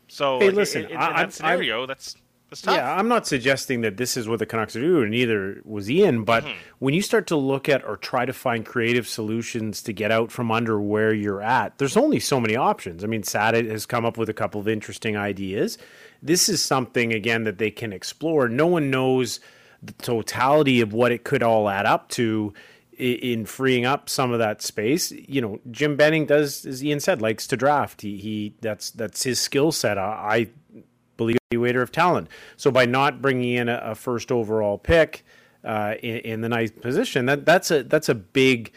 [0.07, 2.15] So, hey, like, listen, in, in, I, that scenario, I, that's
[2.49, 2.75] that's tough.
[2.75, 6.25] Yeah, I'm not suggesting that this is what the Canucks are doing, neither was Ian.
[6.25, 6.57] But mm-hmm.
[6.79, 10.33] when you start to look at or try to find creative solutions to get out
[10.33, 13.05] from under where you're at, there's only so many options.
[13.05, 15.77] I mean, Sadet has come up with a couple of interesting ideas.
[16.21, 18.49] This is something, again, that they can explore.
[18.49, 19.39] No one knows
[19.81, 22.53] the totality of what it could all add up to
[23.01, 25.11] in freeing up some of that space.
[25.11, 28.01] You know, Jim Benning does, as Ian said, likes to draft.
[28.01, 29.97] He, he that's that's his skill set.
[29.97, 30.83] I, I
[31.17, 32.27] believe evaluator of talent.
[32.57, 35.23] So by not bringing in a, a first overall pick
[35.63, 38.71] uh, in, in, the ninth position, that that's a that's a big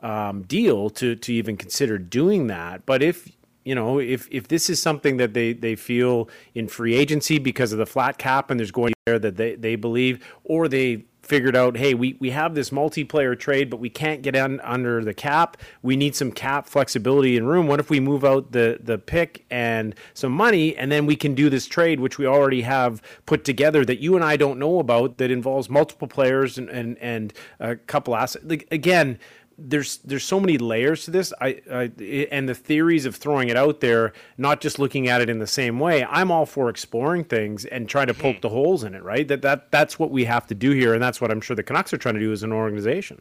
[0.00, 2.86] um, deal to to even consider doing that.
[2.86, 3.30] But if
[3.64, 7.72] you know, if if this is something that they, they feel in free agency because
[7.72, 11.54] of the flat cap and there's going there that they, they believe, or they figured
[11.54, 15.56] out, hey, we, we have this multiplayer trade, but we can't get under the cap.
[15.80, 17.68] We need some cap flexibility and room.
[17.68, 21.34] What if we move out the, the pick and some money, and then we can
[21.34, 24.80] do this trade, which we already have put together that you and I don't know
[24.80, 28.44] about that involves multiple players and, and, and a couple assets.
[28.44, 29.18] Like, again,
[29.60, 31.32] there's there's so many layers to this.
[31.40, 31.92] I, I,
[32.30, 35.46] and the theories of throwing it out there, not just looking at it in the
[35.46, 36.04] same way.
[36.04, 39.02] I'm all for exploring things and trying to poke the holes in it.
[39.02, 39.28] Right.
[39.28, 41.62] That that that's what we have to do here, and that's what I'm sure the
[41.62, 43.20] Canucks are trying to do as an organization.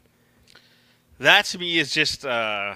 [1.19, 2.25] That to me is just.
[2.25, 2.75] Uh,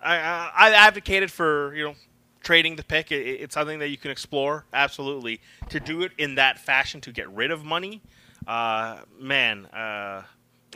[0.00, 1.94] I, I I advocated for you know
[2.42, 3.10] trading the pick.
[3.10, 5.40] It, it's something that you can explore absolutely.
[5.70, 8.02] To do it in that fashion to get rid of money,
[8.46, 9.66] uh, man.
[9.66, 10.22] Uh,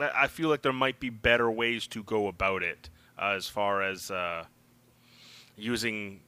[0.01, 3.83] I feel like there might be better ways to go about it uh, as far
[3.83, 4.45] as uh,
[5.57, 6.21] using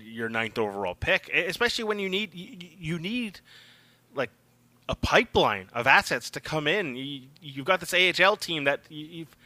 [0.00, 3.40] your ninth overall pick, especially when you need you, you need
[4.14, 4.30] like
[4.88, 6.96] a pipeline of assets to come in.
[6.96, 9.36] You, you've got this AHL team that you, have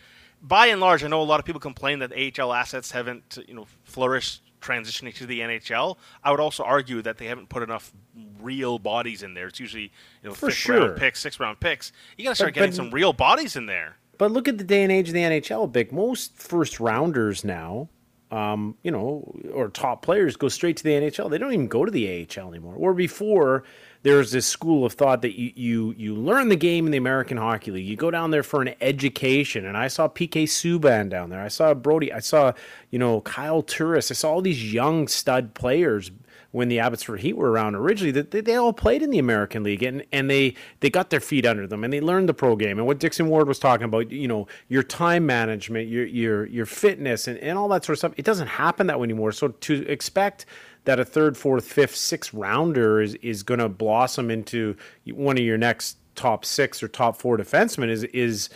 [0.43, 3.55] by and large, I know a lot of people complain that AHL assets haven't, you
[3.55, 5.97] know, flourished transitioning to the NHL.
[6.25, 7.93] I would also argue that they haven't put enough
[8.41, 9.47] real bodies in there.
[9.47, 10.81] It's usually you know For fifth sure.
[10.89, 11.93] round picks, sixth round picks.
[12.17, 13.97] You got to start But- getting but- some real bodies in there.
[14.19, 15.93] But look at the day and age of the NHL, Bik.
[15.93, 17.91] Most first rounders now,
[18.31, 21.29] um, you know, or top players go straight to the NHL.
[21.29, 22.75] They don't even go to the AHL anymore.
[22.77, 23.65] Or before,
[24.07, 26.97] there was this school of thought that you, you you learn the game in the
[26.97, 27.87] American Hockey League.
[27.87, 29.67] You go down there for an education.
[29.67, 31.41] And I saw PK Subban down there.
[31.41, 32.13] I saw Brodie.
[32.13, 32.53] I saw,
[32.93, 34.13] you know, Kyle Turris.
[34.13, 36.13] I saw all these young stud players
[36.57, 39.63] when the Abbotsford Heat were around originally, that they, they all played in the American
[39.63, 42.57] League and, and they they got their feet under them and they learned the pro
[42.57, 46.47] game and what Dixon Ward was talking about, you know, your time management, your your
[46.47, 48.13] your fitness and, and all that sort of stuff.
[48.17, 49.33] It doesn't happen that way anymore.
[49.33, 50.47] So to expect
[50.87, 54.77] that a third, fourth, fifth, sixth rounder is is going to blossom into
[55.13, 58.49] one of your next top six or top four defensemen is is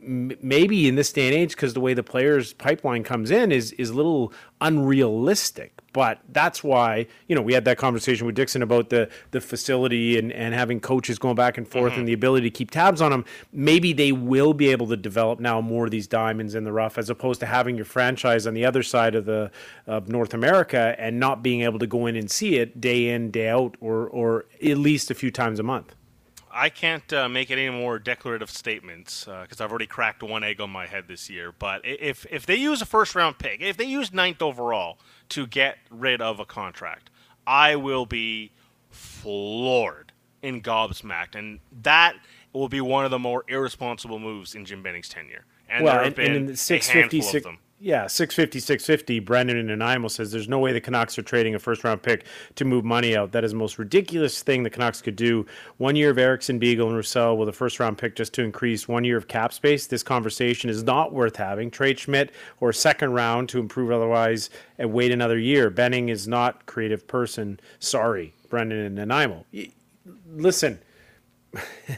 [0.00, 3.72] maybe in this day and age because the way the players pipeline comes in is
[3.72, 5.72] is a little unrealistic.
[5.92, 10.18] But that's why you know we had that conversation with Dixon about the the facility
[10.18, 12.00] and and having coaches going back and forth mm-hmm.
[12.00, 15.38] and the ability to keep tabs on them maybe they will be able to develop
[15.38, 18.54] now more of these diamonds in the rough as opposed to having your franchise on
[18.54, 19.50] the other side of the
[19.86, 23.30] of North America and not being able to go in and see it day in
[23.30, 25.94] day out or or at least a few times a month
[26.56, 30.70] I can't uh, make any more declarative statements because I've already cracked one egg on
[30.70, 31.52] my head this year.
[31.56, 34.98] But if if they use a first round pick, if they use ninth overall
[35.30, 37.10] to get rid of a contract,
[37.46, 38.52] I will be
[38.90, 42.16] floored and gobsmacked, and that
[42.52, 45.44] will be one of the more irresponsible moves in Jim Benning's tenure.
[45.68, 47.58] And well, there have and, been and in the a 650, handful of them.
[47.78, 51.58] Yeah, 650, 650, Brendan in Nanaimo says there's no way the Canucks are trading a
[51.58, 53.32] first round pick to move money out.
[53.32, 55.44] That is the most ridiculous thing the Canucks could do.
[55.76, 58.88] One year of Eriksson, Beagle, and Roussel with a first round pick just to increase
[58.88, 59.86] one year of cap space.
[59.86, 61.70] This conversation is not worth having.
[61.70, 65.68] Trade Schmidt or second round to improve otherwise and wait another year.
[65.68, 67.60] Benning is not creative person.
[67.78, 69.44] Sorry, Brendan in Nanaimo.
[70.34, 70.78] Listen,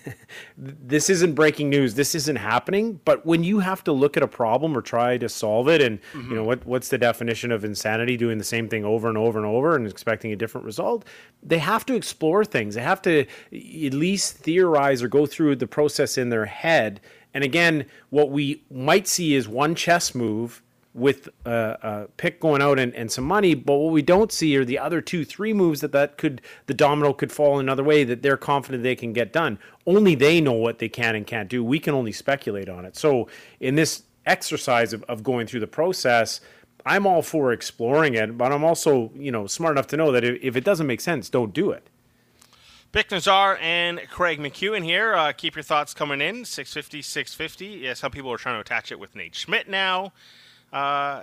[0.59, 1.95] this isn't breaking news.
[1.95, 3.01] This isn't happening.
[3.05, 5.99] But when you have to look at a problem or try to solve it, and
[6.15, 6.45] you know mm-hmm.
[6.45, 8.17] what what's the definition of insanity?
[8.17, 11.05] Doing the same thing over and over and over and expecting a different result.
[11.43, 12.75] They have to explore things.
[12.75, 17.01] They have to at least theorize or go through the process in their head.
[17.35, 20.63] And again, what we might see is one chess move
[20.95, 23.55] with a, a pick going out and, and some money.
[23.55, 26.75] But what we don't see are the other two, three moves that that could the
[26.75, 29.59] domino could fall another way that they're confident they can get done.
[29.87, 31.63] Only they know what they can and can't do.
[31.63, 32.97] We can only speculate on it.
[32.97, 33.29] So
[33.61, 36.41] in this exercise of, of going through the process.
[36.87, 40.23] I'm all for exploring it, but I'm also, you know, smart enough to know that
[40.23, 41.89] if, if it doesn't make sense, don't do it.
[42.93, 45.15] Bik Nizzar and Craig MacEwen here.
[45.15, 46.45] Uh, keep your thoughts coming in.
[46.45, 47.67] 650, 650.
[47.85, 50.13] Yeah, some people are trying to attach it with Nate Schmidt now.
[50.73, 51.23] Uh,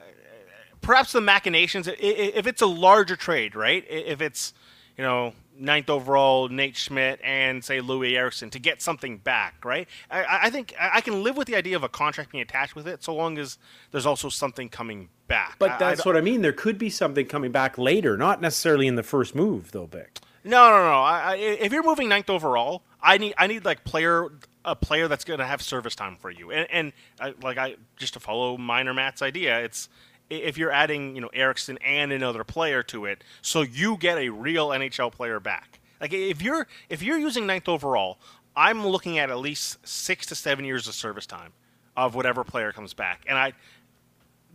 [0.82, 1.96] perhaps the machinations, i- i-
[2.36, 3.86] if it's a larger trade, right?
[3.90, 4.54] If it's,
[4.98, 9.88] you know, ninth overall, Nate Schmidt, and say Loui Eriksson to get something back, right?
[10.12, 12.42] I- I, I think I I can live with the idea of a contract being
[12.42, 13.58] attached with it so long as
[13.92, 15.56] there's also something coming back.
[15.60, 16.42] But I- I that's what I mean.
[16.42, 20.18] There could be something coming back later, not necessarily in the first move, though, Bik.
[20.44, 21.02] No, no, no.
[21.02, 24.30] I, I, if you're moving ninth overall, I need I need like player
[24.66, 26.52] a player that's going to have service time for you.
[26.52, 29.88] And, and I, like I just to follow Minor Matt's idea, it's
[30.30, 34.30] if you're adding you know Eriksson and another player to it, so you get a
[34.30, 35.80] real NHL player back.
[36.02, 38.18] Like if you're if you're using ninth overall,
[38.56, 41.54] I'm looking at at least six to seven years of service time
[41.96, 43.54] of whatever player comes back, and I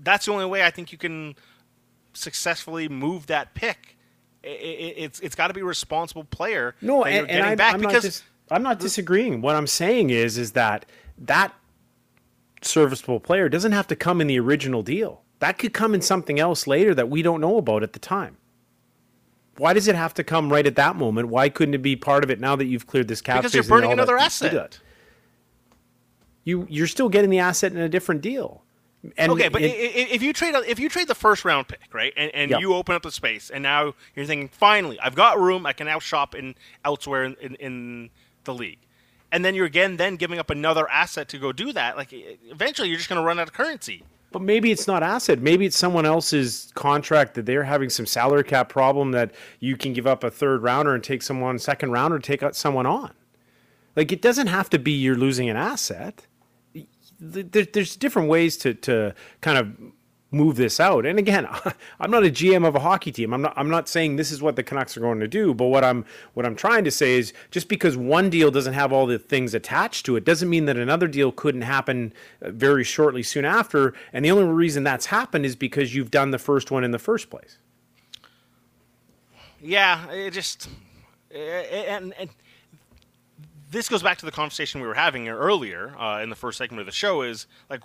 [0.03, 1.37] that's the only way I think you can
[2.12, 3.96] successfully move that pick.
[4.42, 6.75] I- I- it's it's got to be a responsible player.
[6.81, 9.40] No, and, and getting I'm, back I'm because dis- I'm not disagreeing.
[9.40, 10.84] What I'm saying is, is that
[11.18, 11.54] that
[12.62, 15.22] serviceable player doesn't have to come in the original deal.
[15.38, 18.37] That could come in something else later that we don't know about at the time.
[19.56, 21.29] Why does it have to come right at that moment?
[21.29, 23.64] Why couldn't it be part of it now that you've cleared this cap because you're
[23.64, 24.81] burning another asset.
[26.44, 28.62] You you're still getting the asset in a different deal.
[29.16, 29.70] And Okay, but it-
[30.10, 32.58] if you trade if you trade the first round pick, right, and, and Yeah.
[32.58, 35.64] you open up the space, and now you're thinking, finally, I've got room.
[35.66, 36.54] I can now shop in
[36.85, 38.10] elsewhere in, in, in
[38.51, 38.79] the league,
[39.33, 41.96] and then you're again then giving up another asset to go do that.
[41.96, 44.03] Like eventually, you're just going to run out of currency.
[44.33, 45.40] But maybe it's not asset.
[45.40, 49.92] Maybe it's someone else's contract that they're having some salary cap problem that you can
[49.92, 53.13] give up a third rounder and take someone second rounder take someone on.
[53.96, 56.27] Like it doesn't have to be you're losing an asset.
[57.19, 59.73] There- There's different ways to, to kind of
[60.31, 61.04] move this out.
[61.04, 61.48] And again,
[62.00, 63.33] I'm not a GM of a hockey team.
[63.33, 65.66] I'm not I'm not saying this is what the Canucks are going to do, but
[65.66, 66.04] what I'm
[66.35, 69.54] what I'm trying to say is just because one deal doesn't have all the things
[69.54, 72.12] attached to it doesn't mean that another deal couldn't happen
[72.42, 76.31] uh, very shortly soon after, and the only reason that's happened is because you've done
[76.31, 77.58] the first one in the first place.
[79.60, 80.68] Yeah, it just
[81.35, 82.31] and, and
[83.70, 86.81] this goes back to the conversation we were having earlier uh, in the first segment
[86.81, 87.83] of the show is like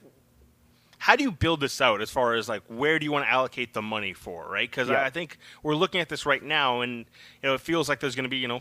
[1.06, 3.32] how do you build this out as far as like where do you want to
[3.32, 4.96] allocate the money for right because yeah.
[4.96, 7.06] I, I think we're looking at this right now and
[7.44, 8.60] you know it feels like there's going to be you know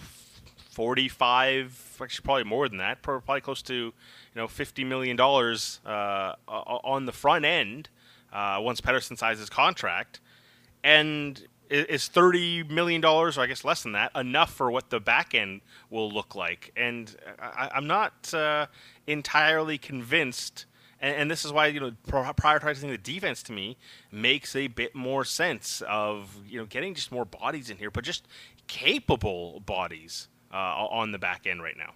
[0.71, 3.93] 45 actually probably more than that probably close to you
[4.35, 7.89] know 50 million dollars uh, on the front end
[8.31, 10.21] uh, once Pettersson signs his contract
[10.83, 15.01] and is thirty million dollars, or I guess less than that, enough for what the
[15.01, 16.71] back end will look like?
[16.77, 18.67] And I, am not uh,
[19.07, 20.67] entirely convinced.
[21.05, 23.77] And, and, this is why you know prioritizing the defense to me
[24.11, 28.05] makes a bit more sense of you know getting just more bodies in here, but
[28.05, 28.27] just
[28.69, 31.93] capable bodies uh, on the back end right now.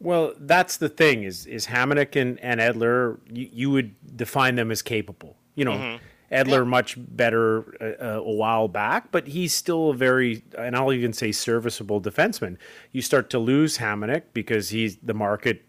[0.00, 4.70] Well, that's the thing is is Hamonic and, and Edler, you, you would define them
[4.70, 5.36] as capable.
[5.54, 5.72] You know.
[5.72, 6.64] Mm-hmm Edler yeah.
[6.64, 11.32] much better uh, a while back, but he's still a very, and I'll even say
[11.32, 12.58] serviceable defenseman.
[12.92, 15.62] You start to lose Hamonic because he's the market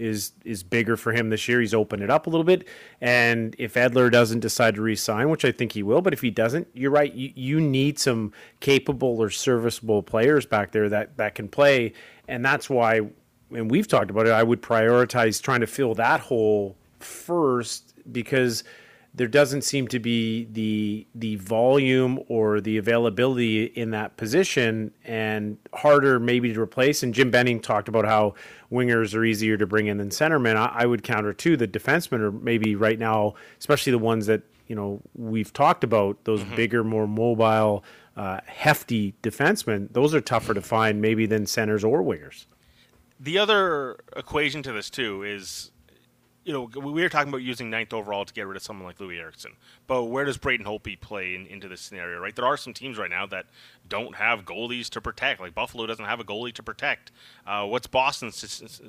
[0.00, 1.60] is is bigger for him this year.
[1.60, 2.66] He's opened it up a little bit,
[3.00, 6.30] and if Edler doesn't decide to resign, which I think he will, but if he
[6.30, 7.12] doesn't, you're right.
[7.12, 11.92] You, you need some capable or serviceable players back there that that can play,
[12.26, 13.02] and that's why.
[13.52, 14.32] And we've talked about it.
[14.32, 18.64] I would prioritize trying to fill that hole first because
[19.12, 25.58] there doesn't seem to be the the volume or the availability in that position and
[25.74, 27.02] harder maybe to replace.
[27.02, 28.34] And Jim Benning talked about how
[28.70, 30.56] wingers are easier to bring in than centermen.
[30.56, 34.42] I, I would counter too the defensemen are maybe right now, especially the ones that
[34.68, 36.54] you know we've talked about, those mm-hmm.
[36.54, 37.84] bigger, more mobile,
[38.16, 39.88] uh, hefty defensemen.
[39.92, 42.46] Those are tougher to find maybe than centers or wingers.
[43.18, 45.69] The other equation to this too is
[46.50, 48.98] you know, we were talking about using ninth overall to get rid of someone like
[48.98, 49.52] Loui Eriksson,
[49.86, 52.34] but where does Braden Holtby play in, into this scenario, right?
[52.34, 53.46] There are some teams right now that
[53.88, 55.40] don't have goalies to protect.
[55.40, 57.12] Like Buffalo doesn't have a goalie to protect.
[57.46, 58.34] Uh, what's Boston's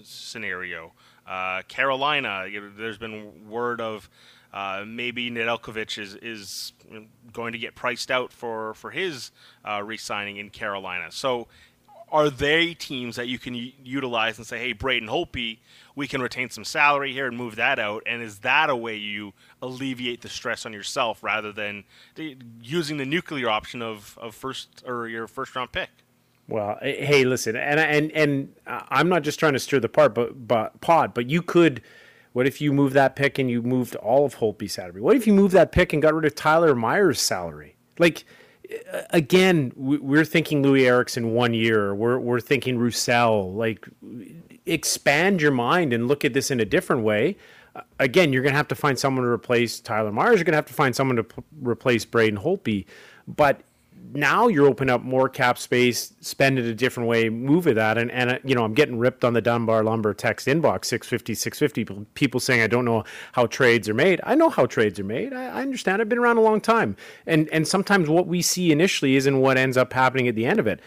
[0.04, 0.94] scenario?
[1.28, 4.10] Uh, Carolina, you know, there's been word of
[4.52, 6.74] uh, maybe Nedeljkovic is is
[7.32, 9.32] going to get priced out for for his
[9.64, 11.12] uh, re-signing in Carolina.
[11.12, 11.48] So
[12.12, 15.60] are they teams that you can utilize and say, hey, Braden Holtby,
[15.96, 18.04] we can retain some salary here and move that out?
[18.06, 21.86] And is that a way you alleviate the stress on yourself rather than
[22.16, 25.90] the, using the nuclear option of, of first or your first round pick?
[26.48, 29.88] Well, eh, hey, listen, and and and uh, I'm not just trying to stir the
[29.88, 31.82] pot, but but pod, but you could.
[32.34, 35.02] What if you move that pick and you moved all of Holtby's salary?
[35.02, 37.76] What if you moved that pick and got rid of Tyler Myers' salary?
[38.00, 38.24] Like
[39.10, 41.94] again, we're thinking Loui Eriksson one year.
[41.94, 43.54] We're we're thinking Roussel.
[43.54, 43.88] Like,
[44.66, 47.38] expand your mind and look at this in a different way.
[47.76, 50.36] Uh, again, you're going to have to find someone to replace Tyler Myers.
[50.36, 52.86] You're going to have to find someone to p- replace Braden Holtby.
[53.28, 53.62] But
[54.14, 57.98] now you're opening up more cap space, spend it a different way, move it that.
[57.98, 61.36] And, and uh, you know, I'm getting ripped on the Dunbar Lumber text inbox 650,
[61.36, 62.06] 650.
[62.14, 64.20] People saying I don't know how trades are made.
[64.24, 65.34] I know how trades are made.
[65.34, 66.02] I, I understand.
[66.02, 66.96] I've been around a long time.
[67.26, 70.60] And, and sometimes what we see initially isn't what ends up happening at the end
[70.60, 70.80] of it.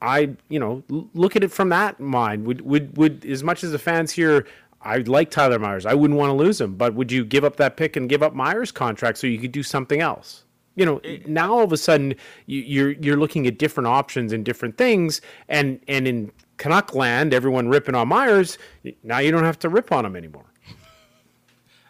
[0.00, 2.46] I, you know, look at it from that mind.
[2.46, 4.46] Would, would, would, as much as the fans here,
[4.82, 5.84] I like Tyler Myers.
[5.84, 8.22] I wouldn't want to lose him, but would you give up that pick and give
[8.22, 10.44] up Myers' contract so you could do something else?
[10.76, 12.14] You know now all of a sudden
[12.46, 17.68] you're you're looking at different options and different things and and in Canuck land everyone
[17.68, 18.58] ripping on Myers
[19.02, 20.44] now you don't have to rip on him anymore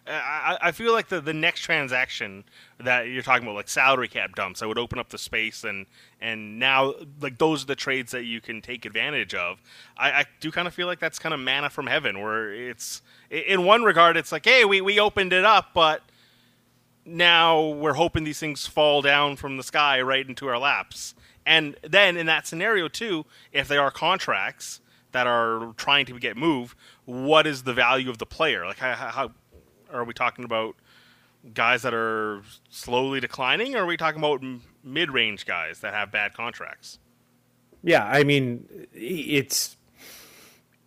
[0.07, 2.45] uh, I, I feel like the, the next transaction
[2.79, 5.87] that you're talking about, like salary cap dumps, I would open up the space and
[6.21, 9.61] and now like those are the trades that you can take advantage of.
[9.97, 13.03] I, I do kind of feel like that's kind of manna from heaven, where it's
[13.31, 16.03] in one regard it's like, hey, we, we opened it up, but
[17.07, 21.15] now we're hoping these things fall down from the sky right into our laps.
[21.47, 24.81] And then in that scenario too, if there are contracts
[25.13, 28.67] that are trying to get moved, what is the value of the player?
[28.67, 29.31] Like how, how
[29.93, 30.75] are we talking about
[31.55, 34.43] guys that are slowly declining or are we talking about
[34.83, 36.99] mid-range guys that have bad contracts?
[37.83, 39.76] Yeah, I mean it's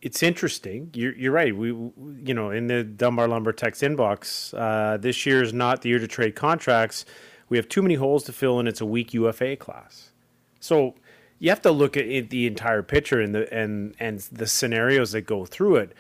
[0.02, 0.92] it's interesting.
[0.94, 1.56] You're, you're right.
[1.56, 5.90] We, you know, in the Dunbar Lumber text inbox, uh, this year is not the
[5.90, 7.06] year to trade contracts.
[7.50, 10.12] We have too many holes to fill, and it's a weak UFA class.
[10.60, 10.96] So
[11.40, 15.22] you have to look at the entire picture and the and and the scenarios that
[15.22, 15.94] go through it.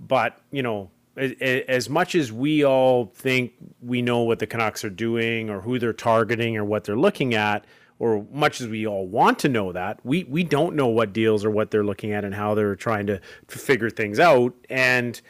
[0.00, 3.52] But you know, as much as we all think
[3.82, 7.34] we know what the Canucks are doing or who they're targeting or what they're looking
[7.34, 7.64] at,
[7.98, 11.44] or much as we all want to know that, we we don't know what deals
[11.44, 14.54] or what they're looking at and how they're trying to, to figure things out.
[14.68, 15.20] And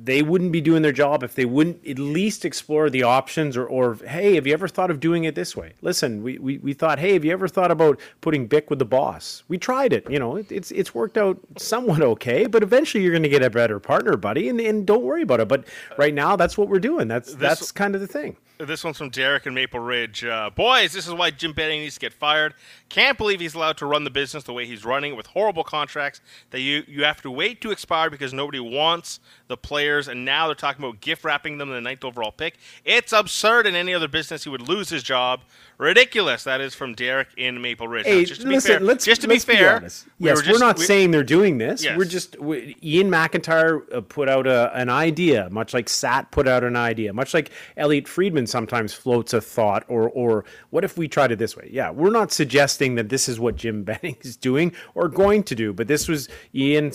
[0.00, 3.66] they wouldn't be doing their job if they wouldn't at least explore the options or,
[3.66, 5.72] or hey, have you ever thought of doing it this way?
[5.82, 8.84] Listen, we, we, we thought, hey, have you ever thought about putting Bik with the
[8.84, 9.42] boss?
[9.48, 10.08] We tried it.
[10.08, 13.42] You know, it, it's it's worked out somewhat okay, but eventually you're going to get
[13.42, 15.48] a better partner, buddy, and, and don't worry about it.
[15.48, 15.64] But
[15.96, 17.08] right now, that's what we're doing.
[17.08, 18.36] That's this, that's kind of the thing.
[18.60, 20.24] This one's from Derek in Maple Ridge.
[20.24, 22.54] Uh, boys, this is why Jim Benning needs to get fired.
[22.88, 25.62] Can't believe he's allowed to run the business the way he's running it with horrible
[25.62, 30.24] contracts that you, you have to wait to expire because nobody wants the players, and
[30.24, 32.58] now they're talking about gift wrapping them in the ninth overall pick.
[32.84, 33.66] It's absurd.
[33.68, 35.42] In any other business, he would lose his job.
[35.78, 36.42] Ridiculous.
[36.42, 38.06] That is from Derek in Maple Ridge.
[38.06, 40.06] Hey, now, just to listen, be fair, let's, just to let's be fair, be yes,
[40.18, 41.84] we are just, not we, saying they're doing this.
[41.84, 41.96] Yes.
[41.96, 46.48] We're just we, Iain MacIntyre uh, put out a, an idea, much like Sat put
[46.48, 50.96] out an idea, much like Elliotte Friedman sometimes floats a thought, or or what if
[50.96, 51.68] we tried it this way?
[51.72, 55.54] Yeah, we're not suggesting that this is what Jim Benning is doing or going to
[55.54, 56.92] do, but this was Iain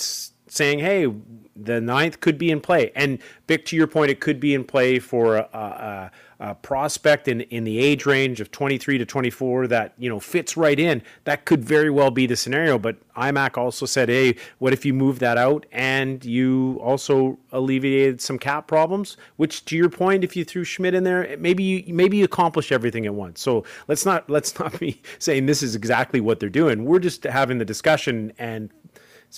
[0.54, 1.08] saying, hey,
[1.56, 2.92] the ninth could be in play.
[2.96, 7.28] And Bik, to your point, it could be in play for a, a, a, prospect
[7.28, 11.04] in, in the age range of 23 to 24 that, you know, fits right in.
[11.26, 12.80] That could very well be the scenario.
[12.80, 18.20] But IMAC also said, hey, what if you move that out and you also alleviated
[18.20, 19.18] some cap problems?
[19.36, 22.72] Which, to your point, if you threw Schmidt in there, maybe you, maybe you accomplish
[22.72, 23.42] everything at once.
[23.42, 26.86] So let's not let's not be saying this is exactly what they're doing.
[26.86, 28.72] We're just having the discussion and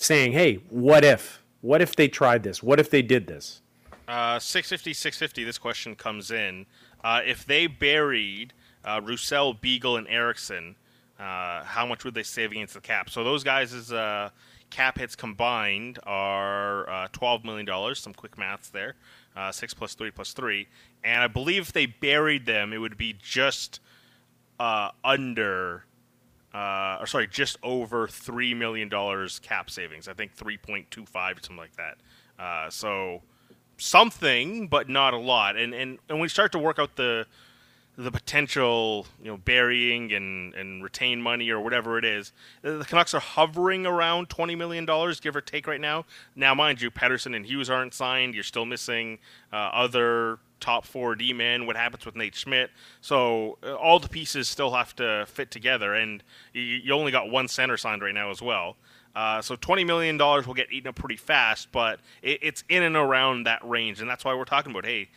[0.03, 1.41] saying, hey, what if?
[1.61, 2.61] What if they tried this?
[2.61, 3.61] What if they did this?
[4.07, 6.65] Uh, 650, 650, this question comes in.
[7.03, 10.75] Uh, if they buried uh, Roussel, Beagle, and Eriksson,
[11.19, 13.09] uh, how much would they save against the cap?
[13.09, 14.29] So those guys' uh,
[14.69, 17.95] cap hits combined are uh, $12 million.
[17.95, 18.95] Some quick maths there.
[19.35, 20.67] Uh, 6 plus 3 plus 3.
[21.03, 23.79] And I believe if they buried them, it would be just
[24.59, 25.85] under
[26.55, 30.07] uh, or sorry, just over three million dollars cap savings.
[30.07, 31.97] I think three point two five, something like that.
[32.41, 33.21] Uh, so
[33.77, 35.57] something, but not a lot.
[35.57, 37.25] And and and we start to work out the
[37.97, 42.33] the potential, you know, burying and, and retain money or whatever it is.
[42.61, 46.05] The Canucks are hovering around twenty million dollars, give or take, right now.
[46.35, 48.33] Now, mind you, Pettersson and Hughes aren't signed.
[48.33, 49.19] You're still missing
[49.51, 52.71] uh, other top four D man, what happens with Nate Schmidt.
[52.99, 57.29] So uh, all the pieces still have to fit together, and you, you only got
[57.29, 58.75] one center signed right now as well.
[59.15, 62.97] Uh, so $20 million will get eaten up pretty fast, but it, it's in and
[62.97, 64.01] around that range.
[64.01, 65.09] And that's why we're talking about hey,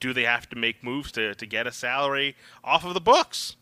[0.00, 3.56] do they have to make moves to, to get a salary off of the books?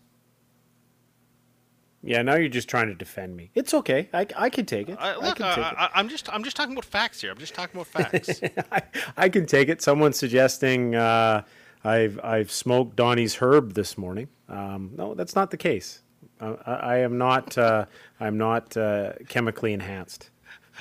[2.07, 3.50] Yeah, now you're just trying to defend me.
[3.55, 4.11] It's okay.
[4.12, 4.98] I, I can take it.
[5.00, 7.30] Uh, look, I am just I'm just talking about facts here.
[7.30, 8.42] I'm just talking about facts.
[8.72, 8.82] I,
[9.16, 9.80] I, can take it.
[9.80, 11.44] Someone's suggesting uh,
[11.82, 14.28] I've I've smoked Donnie's herb this morning.
[14.50, 16.02] Um, no, that's not the case.
[16.40, 17.57] Uh, I, I, am not.
[17.57, 17.86] Uh,
[18.20, 20.30] I'm not uh, chemically enhanced.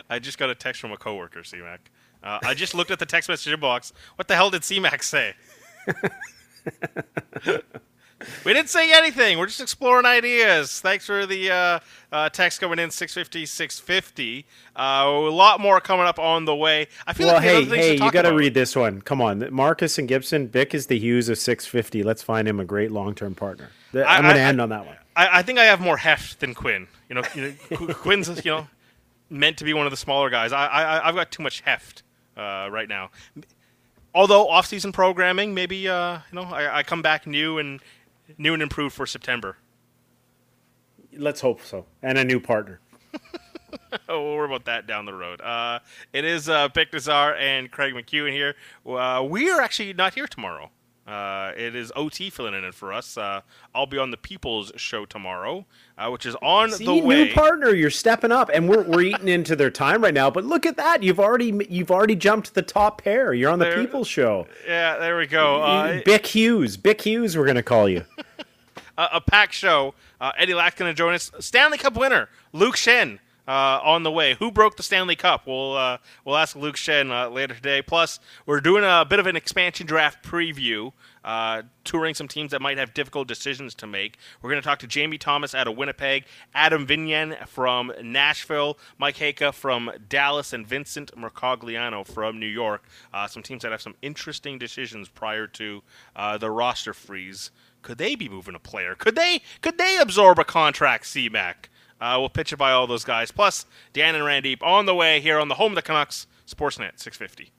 [0.10, 1.78] I just got a text from a coworker, CMAC.
[2.22, 3.94] Uh, I just looked at the text message box.
[4.16, 5.36] What the hell did CMAC say?
[8.46, 9.38] we didn't say anything.
[9.38, 10.80] We're just exploring ideas.
[10.82, 11.80] Thanks for the uh,
[12.12, 14.46] uh, text coming in 650 650.
[14.76, 16.88] Uh, a lot more coming up on the way.
[17.08, 19.02] I feel well, like hey, hey, you got to read this one.
[19.02, 20.48] Come on, Marcus and Gibson.
[20.48, 22.04] Bik is the Hughes of 650.
[22.04, 23.70] Let's find him a great long term partner.
[23.94, 24.98] I'm going to end on that one.
[25.16, 26.88] I, I, think I have more heft than Quinn.
[27.10, 28.68] You know, you know Quinn's you know
[29.30, 30.52] meant to be one of the smaller guys.
[30.52, 32.04] I, I I've got too much heft
[32.36, 33.12] uh, right now
[34.16, 37.80] although off-season programming, maybe uh, you know I, I, come back new and
[38.38, 39.58] new and improved for September.
[41.16, 42.80] Let's hope so, and a new partner.
[44.10, 45.42] oh, we'll worry about that down the road.
[45.42, 45.80] Uh,
[46.12, 48.56] it is uh, Bik Nizzar and Craig MacEwen here.
[48.86, 50.72] Uh, we are actually not here tomorrow.
[51.06, 53.18] Uh, it is OT filling in for us.
[53.18, 53.42] Uh,
[53.76, 55.66] I'll be on the People's Show tomorrow,
[55.98, 57.26] uh, which is on See, the way.
[57.26, 60.30] New partner, you're stepping up, and we're, we're eating into their time right now.
[60.30, 63.34] But look at that, you've already you've already jumped the top pair.
[63.34, 64.48] You're on the there, People's Show.
[64.66, 65.62] Yeah, there we go.
[65.62, 68.06] Uh, Bik Hughes, Bik Hughes, we're gonna call you.
[68.98, 69.96] a packed show.
[70.22, 71.32] Uh, Eddie Lack's to join us.
[71.40, 74.36] Stanley Cup winner Luke Schenn uh, on the way.
[74.36, 75.48] Who broke the Stanley Cup?
[75.48, 77.82] We'll uh, we'll ask Luke Schenn uh, later today.
[77.82, 82.62] Plus, we're doing a bit of an expansion draft preview, uh, touring some teams that
[82.62, 84.18] might have difficult decisions to make.
[84.42, 89.18] We're going to talk to Jamie Thomas out of Winnipeg, Adam Vingan from Nashville, Mike
[89.18, 92.84] Heika from Dallas, and Vincent Mercogliano from New York.
[93.14, 95.84] Uh, some teams that have some interesting decisions prior to
[96.16, 97.52] uh, the roster freeze.
[97.82, 98.96] Could they be moving a player?
[98.96, 101.68] Could they could they absorb a contract, CMAC?
[102.04, 103.32] Uh, we'll pitch it by all those guys.
[103.32, 107.00] Plus, Dan and Randy on the way here on the home of the Canucks, Sportsnet
[107.00, 107.54] 650.